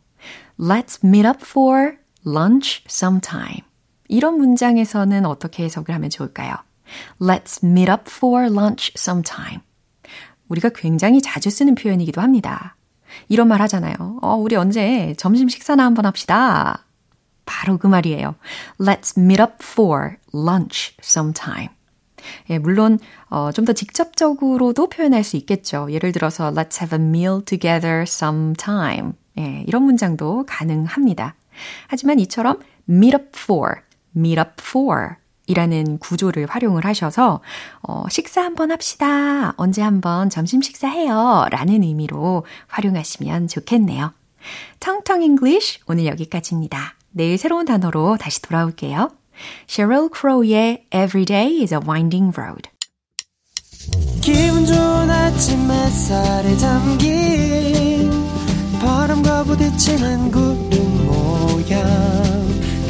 Let's 0.60 1.02
meet 1.02 1.26
up 1.26 1.38
for 1.42 1.94
lunch 2.26 2.84
sometime. 2.86 3.62
이런 4.08 4.36
문장에서는 4.36 5.24
어떻게 5.24 5.64
해석을 5.64 5.94
하면 5.94 6.10
좋을까요? 6.10 6.54
Let's 7.20 7.64
meet 7.64 7.90
up 7.90 8.04
for 8.06 8.46
lunch 8.46 8.92
sometime. 8.96 9.60
우리가 10.48 10.70
굉장히 10.70 11.20
자주 11.20 11.50
쓰는 11.50 11.74
표현이기도 11.74 12.20
합니다. 12.20 12.76
이런 13.28 13.48
말 13.48 13.60
하잖아요. 13.62 14.18
어, 14.22 14.34
우리 14.34 14.56
언제 14.56 15.14
점심 15.18 15.48
식사나 15.48 15.84
한번 15.84 16.06
합시다. 16.06 16.84
바로 17.44 17.78
그 17.78 17.86
말이에요. 17.86 18.34
Let's 18.78 19.18
meet 19.18 19.40
up 19.40 19.54
for 19.60 20.16
lunch 20.34 20.94
sometime. 21.02 21.68
예, 22.50 22.58
물론 22.58 22.98
어, 23.30 23.52
좀 23.52 23.64
더 23.64 23.72
직접적으로도 23.72 24.88
표현할 24.88 25.24
수 25.24 25.36
있겠죠. 25.36 25.88
예를 25.90 26.12
들어서 26.12 26.50
Let's 26.52 26.80
have 26.80 26.98
a 26.98 27.02
meal 27.02 27.42
together 27.44 28.02
sometime. 28.02 29.12
예, 29.38 29.64
이런 29.66 29.84
문장도 29.84 30.44
가능합니다. 30.46 31.34
하지만 31.88 32.18
이처럼 32.20 32.60
meet 32.88 33.16
up 33.16 33.28
for, 33.34 33.76
meet 34.16 34.38
up 34.40 34.52
for 34.60 35.16
이라는 35.48 35.98
구조를 35.98 36.46
활용을 36.48 36.84
하셔서 36.84 37.40
어, 37.82 38.04
식사 38.10 38.42
한번 38.42 38.70
합시다. 38.70 39.54
언제 39.56 39.82
한번 39.82 40.30
점심 40.30 40.62
식사해요. 40.62 41.46
라는 41.50 41.82
의미로 41.82 42.44
활용하시면 42.68 43.48
좋겠네요. 43.48 44.12
텅텅 44.78 45.22
English 45.22 45.80
오늘 45.88 46.06
여기까지입니다. 46.06 46.94
내일 47.10 47.38
새로운 47.38 47.64
단어로 47.64 48.18
다시 48.18 48.40
돌아올게요. 48.42 49.10
Sheryl 49.68 50.10
Crow의 50.14 50.86
Every 50.92 51.24
Day 51.24 51.60
is 51.62 51.72
a 51.74 51.80
Winding 51.84 52.38
Road. 52.38 52.68
기분 54.20 54.66
좋은 54.66 55.10
아침 55.10 55.70
햇살에 55.70 56.56
담긴 56.56 58.10
바람과 58.80 59.44
부딪히는 59.44 60.30
구름 60.30 61.06
모양 61.06 62.27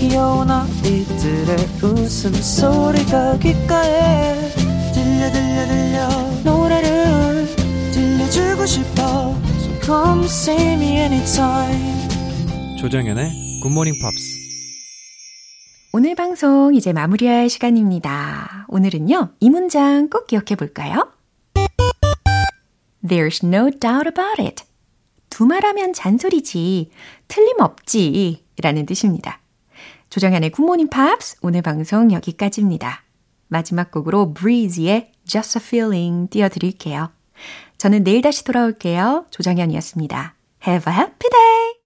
귀여운 0.09 0.51
아이들의 0.51 1.57
웃음소리가 1.83 3.39
귓가에 3.39 4.51
들려 4.95 5.31
들려 5.31 5.67
들려 5.67 6.09
노래를 6.45 7.47
들려주고 7.93 8.65
싶어 8.65 9.37
So 9.59 9.81
come 9.83 10.25
see 10.25 10.73
me 10.73 10.97
anytime 10.97 12.09
조정연의 12.79 13.61
굿모닝 13.63 14.01
팝스 14.01 14.39
오늘 15.93 16.15
방송 16.15 16.75
이제 16.75 16.93
마무리할 16.95 17.51
시간입니다. 17.51 18.67
오늘은요, 18.69 19.31
이 19.41 19.51
문장 19.51 20.09
꼭 20.09 20.27
기억해 20.27 20.55
볼까요? 20.57 21.11
There's 23.03 23.45
no 23.45 23.71
doubt 23.71 24.07
about 24.07 24.41
it. 24.41 24.65
두말하면 25.31 25.95
잔소리지. 25.95 26.91
틀림없지. 27.27 28.45
라는 28.63 28.85
뜻입니다. 28.87 29.41
조정현의 30.11 30.51
굿모닝 30.51 30.89
팝스 30.89 31.37
오늘 31.43 31.63
방송 31.63 32.13
여기까지입니다. 32.13 33.05
마지막 33.49 33.91
곡으로 33.91 34.33
Breeze의 34.33 35.13
Just 35.27 35.59
a 35.59 35.63
Feeling 35.63 36.31
띄워드릴게요. 36.31 37.11
저는 37.77 38.05
내일 38.05 38.23
다시 38.23 38.43
돌아올게요. 38.45 39.27
조정현이었습니다. 39.31 40.35
Have 40.67 40.93
a 40.93 40.99
happy 40.99 41.31
day! 41.31 41.69